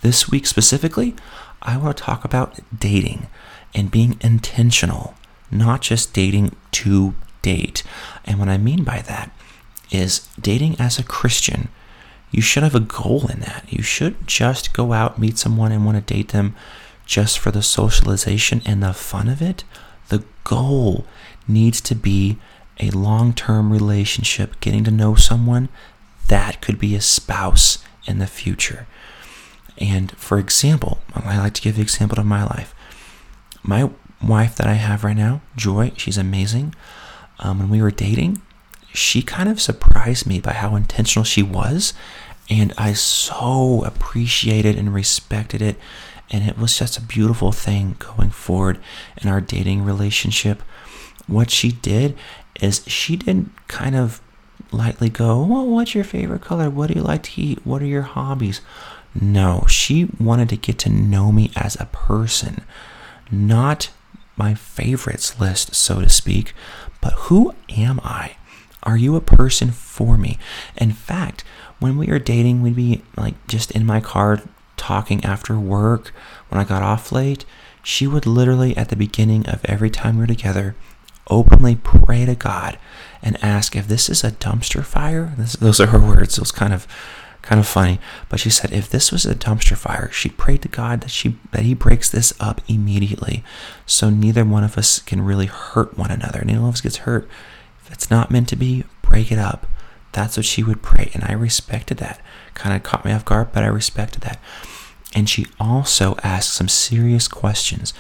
This 0.01 0.27
week 0.30 0.45
specifically, 0.45 1.15
I 1.62 1.77
want 1.77 1.95
to 1.95 2.04
talk 2.04 2.25
about 2.25 2.60
dating 2.77 3.27
and 3.73 3.89
being 3.89 4.17
intentional, 4.19 5.13
not 5.49 5.80
just 5.80 6.13
dating 6.13 6.54
to 6.73 7.15
date. 7.41 7.82
And 8.25 8.39
what 8.39 8.49
I 8.49 8.58
mean 8.58 8.84
by 8.84 8.99
that 9.04 9.32
is 9.89 10.27
dating 10.38 10.75
as 10.80 10.99
a 10.99 11.04
Christian. 11.04 11.69
You 12.31 12.41
should 12.41 12.63
have 12.63 12.75
a 12.75 12.79
goal 12.79 13.27
in 13.27 13.41
that. 13.41 13.65
You 13.69 13.83
should 13.83 14.25
just 14.25 14.73
go 14.73 14.93
out, 14.93 15.19
meet 15.19 15.37
someone, 15.37 15.71
and 15.71 15.85
want 15.85 15.97
to 15.97 16.13
date 16.13 16.29
them 16.29 16.55
just 17.05 17.37
for 17.37 17.51
the 17.51 17.61
socialization 17.61 18.61
and 18.65 18.81
the 18.81 18.93
fun 18.93 19.27
of 19.27 19.41
it. 19.41 19.65
The 20.07 20.23
goal 20.45 21.05
needs 21.47 21.81
to 21.81 21.95
be 21.95 22.37
a 22.79 22.89
long 22.91 23.33
term 23.33 23.71
relationship, 23.71 24.59
getting 24.61 24.83
to 24.85 24.91
know 24.91 25.15
someone 25.15 25.69
that 26.29 26.61
could 26.61 26.79
be 26.79 26.95
a 26.95 27.01
spouse 27.01 27.79
in 28.07 28.19
the 28.19 28.27
future. 28.27 28.87
And 29.77 30.11
for 30.13 30.37
example, 30.37 30.99
I 31.13 31.37
like 31.37 31.53
to 31.55 31.61
give 31.61 31.75
the 31.75 31.81
example 31.81 32.19
of 32.19 32.25
my 32.25 32.43
life. 32.43 32.73
My 33.63 33.89
wife 34.23 34.55
that 34.55 34.67
I 34.67 34.73
have 34.73 35.03
right 35.03 35.17
now, 35.17 35.41
Joy, 35.55 35.91
she's 35.97 36.17
amazing. 36.17 36.73
Um, 37.39 37.59
when 37.59 37.69
we 37.69 37.81
were 37.81 37.91
dating, 37.91 38.41
she 38.93 39.21
kind 39.21 39.49
of 39.49 39.62
surprised 39.62 40.25
me 40.25 40.39
by 40.39 40.54
how 40.54 40.75
intentional 40.75 41.23
she 41.23 41.43
was. 41.43 41.93
And 42.49 42.73
I 42.77 42.93
so 42.93 43.84
appreciated 43.86 44.77
and 44.77 44.93
respected 44.93 45.62
it. 45.62 45.77
And 46.30 46.47
it 46.47 46.58
was 46.58 46.77
just 46.77 46.97
a 46.97 47.01
beautiful 47.01 47.51
thing 47.51 47.95
going 47.99 48.32
forward 48.32 48.80
in 49.21 49.30
our 49.30 49.41
dating 49.41 49.84
relationship. 49.84 50.62
What 51.27 51.49
she 51.49 51.71
did 51.71 52.17
is 52.62 52.84
she 52.88 53.15
didn't 53.15 53.51
kind 53.67 53.95
of 53.95 54.21
lightly 54.71 55.10
go, 55.10 55.43
Well, 55.43 55.67
what's 55.67 55.95
your 55.95 56.04
favorite 56.04 56.41
color? 56.41 56.69
What 56.69 56.88
do 56.88 56.95
you 56.95 57.01
like 57.01 57.23
to 57.23 57.41
eat? 57.41 57.65
What 57.65 57.82
are 57.82 57.86
your 57.86 58.01
hobbies? 58.01 58.62
No, 59.19 59.65
she 59.67 60.10
wanted 60.19 60.49
to 60.49 60.58
get 60.58 60.80
to 60.80 60.89
know 60.89 61.32
me 61.32 61.51
as 61.56 61.75
a 61.80 61.86
person, 61.86 62.63
not 63.30 63.89
my 64.38 64.54
favorites 64.54 65.39
list, 65.39 65.75
so 65.75 65.99
to 65.99 66.08
speak, 66.08 66.54
but 67.01 67.13
who 67.13 67.54
am 67.69 67.99
I? 68.04 68.38
Are 68.83 68.97
you 68.97 69.15
a 69.15 69.21
person 69.21 69.71
for 69.71 70.17
me? 70.17 70.37
In 70.77 70.91
fact, 70.91 71.43
when 71.79 71.97
we 71.97 72.07
were 72.07 72.19
dating, 72.19 72.61
we'd 72.61 72.75
be 72.75 73.01
like 73.15 73.35
just 73.47 73.71
in 73.71 73.85
my 73.85 73.99
car 73.99 74.41
talking 74.77 75.23
after 75.23 75.59
work 75.59 76.13
when 76.49 76.59
I 76.59 76.63
got 76.63 76.83
off 76.83 77.11
late. 77.11 77.45
She 77.83 78.07
would 78.07 78.25
literally, 78.25 78.75
at 78.77 78.89
the 78.89 78.95
beginning 78.95 79.47
of 79.47 79.63
every 79.65 79.89
time 79.89 80.15
we 80.15 80.21
were 80.21 80.27
together, 80.27 80.75
openly 81.29 81.75
pray 81.75 82.25
to 82.25 82.35
God 82.35 82.77
and 83.21 83.43
ask 83.43 83.75
if 83.75 83.87
this 83.87 84.09
is 84.09 84.23
a 84.23 84.31
dumpster 84.31 84.83
fire. 84.83 85.33
This, 85.37 85.53
those 85.53 85.79
are 85.79 85.87
her 85.87 85.99
words. 85.99 86.37
It 86.37 86.41
was 86.41 86.51
kind 86.51 86.73
of 86.73 86.87
kind 87.41 87.59
of 87.59 87.67
funny. 87.67 87.99
But 88.29 88.39
she 88.39 88.49
said 88.49 88.71
if 88.71 88.89
this 88.89 89.11
was 89.11 89.25
a 89.25 89.35
dumpster 89.35 89.75
fire, 89.75 90.11
she 90.11 90.29
prayed 90.29 90.61
to 90.63 90.67
God 90.67 91.01
that 91.01 91.11
she 91.11 91.37
that 91.51 91.63
He 91.63 91.73
breaks 91.73 92.09
this 92.09 92.33
up 92.39 92.61
immediately, 92.67 93.43
so 93.85 94.09
neither 94.09 94.45
one 94.45 94.63
of 94.63 94.77
us 94.77 94.99
can 94.99 95.21
really 95.21 95.47
hurt 95.47 95.97
one 95.97 96.11
another. 96.11 96.43
Neither 96.43 96.59
one 96.59 96.69
of 96.69 96.75
us 96.75 96.81
gets 96.81 96.97
hurt. 96.97 97.27
If 97.81 97.91
it's 97.91 98.11
not 98.11 98.31
meant 98.31 98.49
to 98.49 98.55
be, 98.55 98.85
break 99.01 99.31
it 99.31 99.39
up. 99.39 99.67
That's 100.11 100.37
what 100.37 100.45
she 100.45 100.63
would 100.63 100.81
pray, 100.81 101.11
and 101.13 101.23
I 101.23 101.33
respected 101.33 101.97
that. 101.97 102.19
Kind 102.53 102.75
of 102.75 102.83
caught 102.83 103.05
me 103.05 103.11
off 103.11 103.25
guard, 103.25 103.51
but 103.53 103.63
I 103.63 103.67
respected 103.67 104.21
that. 104.21 104.39
And 105.13 105.29
she 105.29 105.47
also 105.59 106.15
asked 106.23 106.53
some 106.53 106.67
serious 106.67 107.27
questions. 107.27 107.93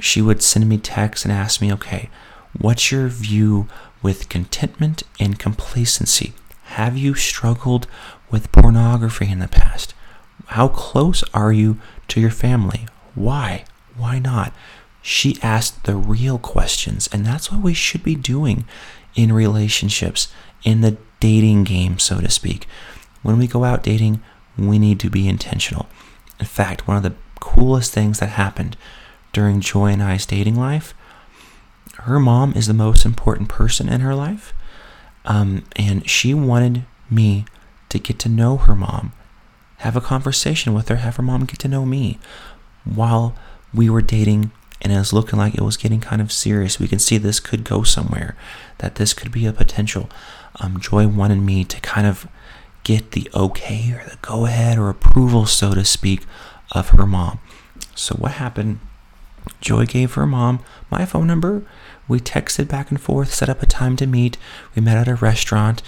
She 0.00 0.20
would 0.20 0.42
send 0.42 0.68
me 0.68 0.78
texts 0.78 1.24
and 1.24 1.32
ask 1.32 1.60
me, 1.60 1.72
okay, 1.72 2.10
what's 2.58 2.90
your 2.90 3.08
view 3.08 3.68
with 4.02 4.28
contentment 4.28 5.02
and 5.20 5.38
complacency? 5.38 6.34
Have 6.64 6.96
you 6.96 7.14
struggled 7.14 7.86
with 8.30 8.52
pornography 8.52 9.30
in 9.30 9.38
the 9.38 9.48
past? 9.48 9.94
How 10.46 10.68
close 10.68 11.22
are 11.32 11.52
you 11.52 11.78
to 12.08 12.20
your 12.20 12.30
family? 12.30 12.86
Why? 13.14 13.64
Why 13.96 14.18
not? 14.18 14.52
She 15.02 15.38
asked 15.42 15.84
the 15.84 15.96
real 15.96 16.38
questions, 16.38 17.08
and 17.12 17.24
that's 17.24 17.52
what 17.52 17.62
we 17.62 17.74
should 17.74 18.02
be 18.02 18.14
doing 18.14 18.64
in 19.14 19.32
relationships, 19.32 20.28
in 20.64 20.80
the 20.80 20.96
dating 21.20 21.64
game, 21.64 21.98
so 21.98 22.20
to 22.20 22.30
speak. 22.30 22.66
When 23.22 23.38
we 23.38 23.46
go 23.46 23.64
out 23.64 23.82
dating, 23.82 24.22
we 24.58 24.78
need 24.78 25.00
to 25.00 25.10
be 25.10 25.28
intentional. 25.28 25.88
In 26.38 26.46
fact, 26.46 26.86
one 26.86 26.96
of 26.96 27.02
the 27.02 27.14
coolest 27.40 27.92
things 27.92 28.20
that 28.20 28.30
happened 28.30 28.76
during 29.32 29.60
Joy 29.60 29.86
and 29.86 30.02
I's 30.02 30.26
dating 30.26 30.56
life, 30.56 30.94
her 31.98 32.18
mom 32.18 32.52
is 32.54 32.66
the 32.66 32.74
most 32.74 33.04
important 33.04 33.48
person 33.48 33.88
in 33.88 34.00
her 34.00 34.14
life. 34.14 34.52
Um, 35.24 35.64
and 35.76 36.08
she 36.08 36.34
wanted 36.34 36.84
me 37.10 37.46
to 37.88 37.98
get 37.98 38.18
to 38.20 38.28
know 38.28 38.56
her 38.58 38.74
mom, 38.74 39.12
have 39.78 39.96
a 39.96 40.00
conversation 40.00 40.74
with 40.74 40.88
her, 40.88 40.96
have 40.96 41.16
her 41.16 41.22
mom 41.22 41.44
get 41.44 41.58
to 41.60 41.68
know 41.68 41.86
me 41.86 42.18
while 42.84 43.34
we 43.72 43.88
were 43.88 44.02
dating 44.02 44.52
and 44.84 44.92
it 44.92 44.98
was 44.98 45.14
looking 45.14 45.38
like 45.38 45.54
it 45.54 45.62
was 45.62 45.78
getting 45.78 46.00
kind 46.00 46.20
of 46.20 46.30
serious. 46.30 46.78
We 46.78 46.88
can 46.88 46.98
see 46.98 47.16
this 47.16 47.40
could 47.40 47.64
go 47.64 47.82
somewhere, 47.82 48.36
that 48.78 48.96
this 48.96 49.14
could 49.14 49.32
be 49.32 49.46
a 49.46 49.52
potential. 49.52 50.10
Um, 50.60 50.78
Joy 50.78 51.08
wanted 51.08 51.40
me 51.40 51.64
to 51.64 51.80
kind 51.80 52.06
of 52.06 52.28
get 52.84 53.12
the 53.12 53.28
okay 53.34 53.90
or 53.92 54.04
the 54.08 54.18
go 54.20 54.44
ahead 54.44 54.78
or 54.78 54.90
approval, 54.90 55.46
so 55.46 55.72
to 55.72 55.86
speak, 55.86 56.26
of 56.72 56.90
her 56.90 57.06
mom. 57.06 57.40
So, 57.94 58.14
what 58.16 58.32
happened? 58.32 58.80
Joy 59.60 59.86
gave 59.86 60.14
her 60.14 60.26
mom 60.26 60.60
my 60.90 61.06
phone 61.06 61.26
number. 61.26 61.66
We 62.06 62.20
texted 62.20 62.68
back 62.68 62.90
and 62.90 63.00
forth, 63.00 63.32
set 63.32 63.48
up 63.48 63.62
a 63.62 63.66
time 63.66 63.96
to 63.96 64.06
meet. 64.06 64.36
We 64.76 64.82
met 64.82 64.98
at 64.98 65.08
a 65.08 65.14
restaurant, 65.14 65.82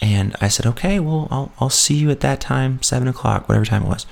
and 0.00 0.36
I 0.42 0.48
said, 0.48 0.66
"Okay, 0.66 1.00
well, 1.00 1.26
I'll 1.30 1.52
I'll 1.58 1.70
see 1.70 1.94
you 1.94 2.10
at 2.10 2.20
that 2.20 2.40
time, 2.40 2.82
seven 2.82 3.08
o'clock, 3.08 3.48
whatever 3.48 3.64
time 3.64 3.84
it 3.84 3.88
was." 3.88 4.04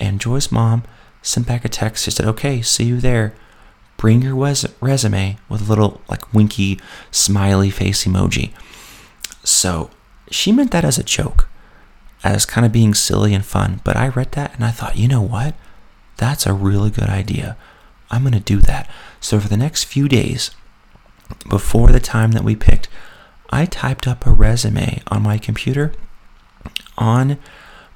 And 0.00 0.20
Joy's 0.20 0.50
mom 0.50 0.82
sent 1.22 1.46
back 1.46 1.64
a 1.64 1.68
text. 1.68 2.04
She 2.04 2.10
said, 2.10 2.26
"Okay, 2.26 2.62
see 2.62 2.84
you 2.84 3.00
there. 3.00 3.34
Bring 4.00 4.22
your 4.22 4.34
res- 4.34 4.64
resume 4.80 5.36
with 5.50 5.60
a 5.60 5.68
little 5.68 6.00
like 6.08 6.32
winky 6.32 6.80
smiley 7.10 7.70
face 7.70 8.04
emoji." 8.04 8.50
So 9.44 9.90
she 10.30 10.52
meant 10.52 10.70
that 10.70 10.84
as 10.84 10.98
a 10.98 11.04
joke, 11.04 11.48
as 12.24 12.46
kind 12.46 12.64
of 12.64 12.72
being 12.72 12.94
silly 12.94 13.34
and 13.34 13.44
fun. 13.44 13.80
But 13.84 13.96
I 13.96 14.08
read 14.08 14.32
that 14.32 14.54
and 14.54 14.64
I 14.64 14.70
thought, 14.70 14.96
you 14.96 15.06
know 15.06 15.22
what? 15.22 15.54
That's 16.16 16.46
a 16.46 16.52
really 16.54 16.90
good 16.90 17.08
idea. 17.08 17.56
I'm 18.10 18.22
going 18.22 18.32
to 18.32 18.40
do 18.40 18.60
that. 18.62 18.88
So 19.20 19.38
for 19.38 19.48
the 19.48 19.56
next 19.56 19.84
few 19.84 20.08
days, 20.08 20.50
before 21.48 21.90
the 21.90 22.00
time 22.00 22.32
that 22.32 22.44
we 22.44 22.56
picked, 22.56 22.88
I 23.50 23.66
typed 23.66 24.06
up 24.06 24.26
a 24.26 24.32
resume 24.32 25.02
on 25.08 25.22
my 25.22 25.38
computer 25.38 25.92
on 27.00 27.38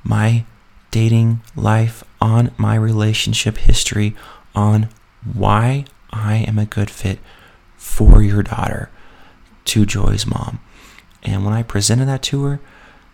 my 0.03 0.45
dating 0.91 1.41
life, 1.55 2.03
on 2.21 2.51
my 2.57 2.75
relationship 2.75 3.59
history, 3.59 4.17
on 4.55 4.89
why 5.33 5.85
I 6.15 6.37
am 6.47 6.59
a 6.59 6.65
good 6.65 6.91
fit 6.91 7.19
for 7.77 8.23
your 8.23 8.43
daughter 8.43 8.89
to 9.67 9.85
Joy's 9.85 10.27
mom. 10.27 10.61
And 11.25 11.45
when 11.45 11.53
I 11.53 11.63
presented 11.63 12.07
that 12.07 12.23
to 12.25 12.45
her, 12.45 12.61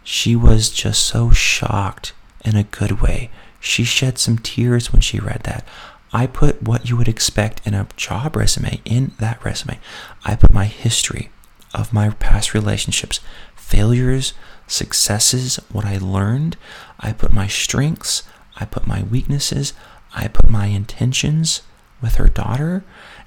she 0.05 0.37
was 0.37 0.71
just 0.71 1.03
so 1.05 1.31
shocked 1.31 2.13
in 2.45 2.57
a 2.57 2.65
good 2.65 3.01
way. 3.01 3.31
She 3.59 3.85
shed 3.85 4.19
some 4.19 4.39
tears 4.39 4.93
when 4.93 5.01
she 5.01 5.19
read 5.19 5.43
that. 5.45 5.67
I 6.13 6.27
put 6.27 6.63
what 6.63 6.89
you 6.89 6.97
would 6.97 7.09
expect 7.09 7.67
in 7.67 7.73
a 7.73 7.87
job 7.97 8.37
resume 8.37 8.81
in 8.85 9.13
that 9.19 9.43
resume. 9.45 9.79
I 10.25 10.37
put 10.37 10.53
my 10.53 10.67
history 10.67 11.31
of 11.73 11.93
my 11.93 12.11
past 12.11 12.53
relationships, 12.53 13.21
failures, 13.55 14.35
successes, 14.67 15.57
what 15.73 15.85
I 15.85 15.99
learned. 15.99 16.57
I 16.99 17.13
put 17.13 17.33
my 17.33 17.47
strengths, 17.47 18.25
I 18.57 18.65
put 18.65 18.87
my 18.87 19.03
weaknesses, 19.05 19.73
I 20.15 20.29
put 20.29 20.51
my 20.51 20.67
intentions 20.67 21.63
with 22.01 22.17
her 22.17 22.29
daughter, 22.29 22.85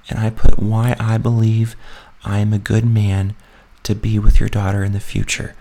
and 0.10 0.20
I 0.20 0.30
put 0.30 0.60
why 0.60 0.96
I 1.00 1.18
believe 1.18 1.76
I 2.24 2.40
am 2.40 2.54
a 2.54 2.60
good 2.60 2.86
man 2.86 3.36
to 3.84 3.96
be 3.96 4.18
with 4.20 4.40
your 4.40 4.50
daughter 4.50 4.84
in 4.84 4.94
the 4.94 5.00
future. 5.00 5.56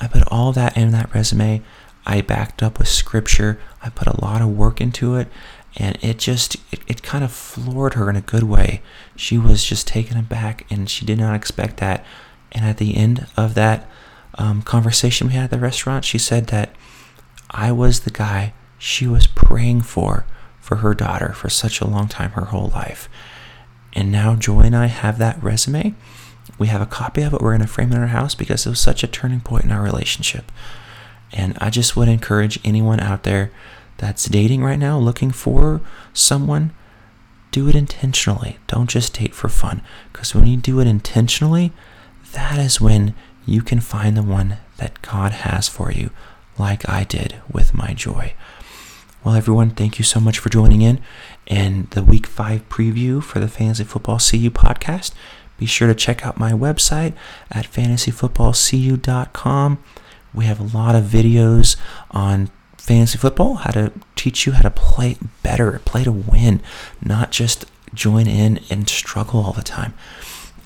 I 0.00 0.08
put 0.08 0.24
all 0.28 0.52
that 0.52 0.76
in 0.76 0.90
that 0.90 1.14
resume. 1.14 1.62
I 2.06 2.20
backed 2.20 2.62
up 2.62 2.78
with 2.78 2.88
scripture. 2.88 3.60
I 3.82 3.90
put 3.90 4.08
a 4.08 4.20
lot 4.20 4.42
of 4.42 4.56
work 4.56 4.80
into 4.80 5.14
it, 5.16 5.28
and 5.76 5.98
it 6.02 6.18
just 6.18 6.56
it, 6.72 6.80
it 6.86 7.02
kind 7.02 7.24
of 7.24 7.32
floored 7.32 7.94
her 7.94 8.08
in 8.08 8.16
a 8.16 8.20
good 8.20 8.44
way 8.44 8.82
she 9.16 9.38
was 9.38 9.64
just 9.64 9.86
taken 9.86 10.16
aback 10.16 10.66
and 10.70 10.88
she 10.88 11.04
did 11.04 11.18
not 11.18 11.34
expect 11.34 11.78
that 11.78 12.04
and 12.52 12.64
at 12.64 12.78
the 12.78 12.96
end 12.96 13.26
of 13.36 13.54
that 13.54 13.88
um, 14.36 14.62
conversation 14.62 15.28
we 15.28 15.34
had 15.34 15.44
at 15.44 15.50
the 15.50 15.58
restaurant 15.58 16.04
she 16.04 16.18
said 16.18 16.48
that 16.48 16.74
i 17.50 17.70
was 17.70 18.00
the 18.00 18.10
guy 18.10 18.52
she 18.78 19.06
was 19.06 19.26
praying 19.26 19.80
for 19.80 20.26
for 20.64 20.76
her 20.76 20.94
daughter 20.94 21.32
for 21.32 21.48
such 21.50 21.80
a 21.80 21.86
long 21.86 22.08
time 22.08 22.30
her 22.32 22.46
whole 22.46 22.68
life 22.68 23.08
and 23.92 24.10
now 24.10 24.34
joy 24.34 24.60
and 24.60 24.76
i 24.76 24.86
have 24.86 25.18
that 25.18 25.42
resume 25.42 25.94
we 26.58 26.66
have 26.66 26.80
a 26.80 26.86
copy 26.86 27.22
of 27.22 27.32
it 27.32 27.40
we're 27.40 27.50
going 27.50 27.60
to 27.60 27.66
frame 27.66 27.92
it 27.92 27.96
in 27.96 28.00
our 28.00 28.08
house 28.08 28.34
because 28.34 28.66
it 28.66 28.70
was 28.70 28.80
such 28.80 29.02
a 29.02 29.08
turning 29.08 29.40
point 29.40 29.64
in 29.64 29.72
our 29.72 29.82
relationship 29.82 30.50
and 31.32 31.56
i 31.60 31.70
just 31.70 31.96
would 31.96 32.08
encourage 32.08 32.58
anyone 32.64 33.00
out 33.00 33.22
there 33.22 33.50
that's 33.96 34.24
dating 34.26 34.62
right 34.62 34.78
now, 34.78 34.98
looking 34.98 35.30
for 35.30 35.80
someone, 36.12 36.72
do 37.50 37.68
it 37.68 37.74
intentionally. 37.74 38.58
Don't 38.66 38.90
just 38.90 39.14
date 39.14 39.34
for 39.34 39.48
fun. 39.48 39.82
Because 40.12 40.34
when 40.34 40.46
you 40.46 40.56
do 40.56 40.80
it 40.80 40.86
intentionally, 40.86 41.72
that 42.32 42.58
is 42.58 42.80
when 42.80 43.14
you 43.46 43.62
can 43.62 43.80
find 43.80 44.16
the 44.16 44.22
one 44.22 44.58
that 44.78 45.00
God 45.02 45.32
has 45.32 45.68
for 45.68 45.92
you, 45.92 46.10
like 46.58 46.88
I 46.88 47.04
did 47.04 47.36
with 47.50 47.74
my 47.74 47.94
joy. 47.94 48.34
Well, 49.24 49.34
everyone, 49.36 49.70
thank 49.70 49.98
you 49.98 50.04
so 50.04 50.20
much 50.20 50.38
for 50.38 50.50
joining 50.50 50.82
in 50.82 51.00
and 51.46 51.88
the 51.92 52.02
week 52.02 52.26
five 52.26 52.68
preview 52.68 53.22
for 53.22 53.40
the 53.40 53.48
Fantasy 53.48 53.84
Football 53.84 54.18
CU 54.18 54.50
podcast. 54.50 55.12
Be 55.56 55.64
sure 55.64 55.88
to 55.88 55.94
check 55.94 56.26
out 56.26 56.38
my 56.38 56.52
website 56.52 57.14
at 57.50 57.64
fantasyfootballcu.com. 57.64 59.78
We 60.34 60.44
have 60.44 60.60
a 60.60 60.76
lot 60.76 60.94
of 60.94 61.04
videos 61.04 61.76
on 62.10 62.50
fantasy 62.76 63.16
football, 63.16 63.54
how 63.54 63.70
to 63.70 63.92
teach 64.14 64.44
you 64.44 64.52
how 64.52 64.60
to 64.60 64.70
play 64.70 65.16
better, 65.42 65.80
play 65.86 66.04
to 66.04 66.12
win, 66.12 66.60
not 67.00 67.30
just 67.30 67.64
join 67.94 68.26
in 68.26 68.60
and 68.68 68.86
struggle 68.90 69.40
all 69.40 69.54
the 69.54 69.62
time. 69.62 69.94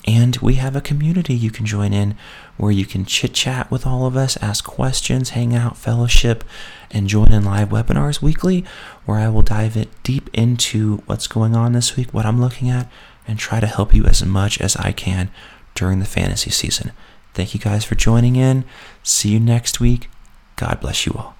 And 0.05 0.35
we 0.37 0.55
have 0.55 0.75
a 0.75 0.81
community 0.81 1.33
you 1.33 1.51
can 1.51 1.65
join 1.65 1.93
in 1.93 2.17
where 2.59 2.71
you 2.73 2.85
can 2.85 3.05
chit 3.05 3.33
chat 3.33 3.71
with 3.71 3.87
all 3.87 4.05
of 4.05 4.17
us, 4.17 4.35
ask 4.41 4.65
questions, 4.65 5.29
hang 5.29 5.55
out, 5.55 5.77
fellowship, 5.77 6.43
and 6.91 7.07
join 7.07 7.31
in 7.31 7.45
live 7.45 7.69
webinars 7.69 8.21
weekly 8.21 8.65
where 9.05 9.17
I 9.17 9.29
will 9.29 9.41
dive 9.41 9.77
it 9.77 9.87
deep 10.03 10.29
into 10.33 10.97
what's 11.05 11.25
going 11.25 11.55
on 11.55 11.71
this 11.71 11.95
week, 11.95 12.13
what 12.13 12.25
I'm 12.25 12.41
looking 12.41 12.69
at, 12.69 12.91
and 13.25 13.39
try 13.39 13.61
to 13.61 13.65
help 13.65 13.93
you 13.93 14.03
as 14.03 14.25
much 14.25 14.59
as 14.59 14.75
I 14.75 14.91
can 14.91 15.31
during 15.73 15.99
the 15.99 16.05
fantasy 16.05 16.51
season. 16.51 16.91
Thank 17.33 17.53
you 17.53 17.61
guys 17.61 17.85
for 17.85 17.95
joining 17.95 18.35
in. 18.35 18.65
See 19.03 19.29
you 19.29 19.39
next 19.39 19.79
week. 19.79 20.09
God 20.57 20.81
bless 20.81 21.05
you 21.05 21.13
all. 21.13 21.37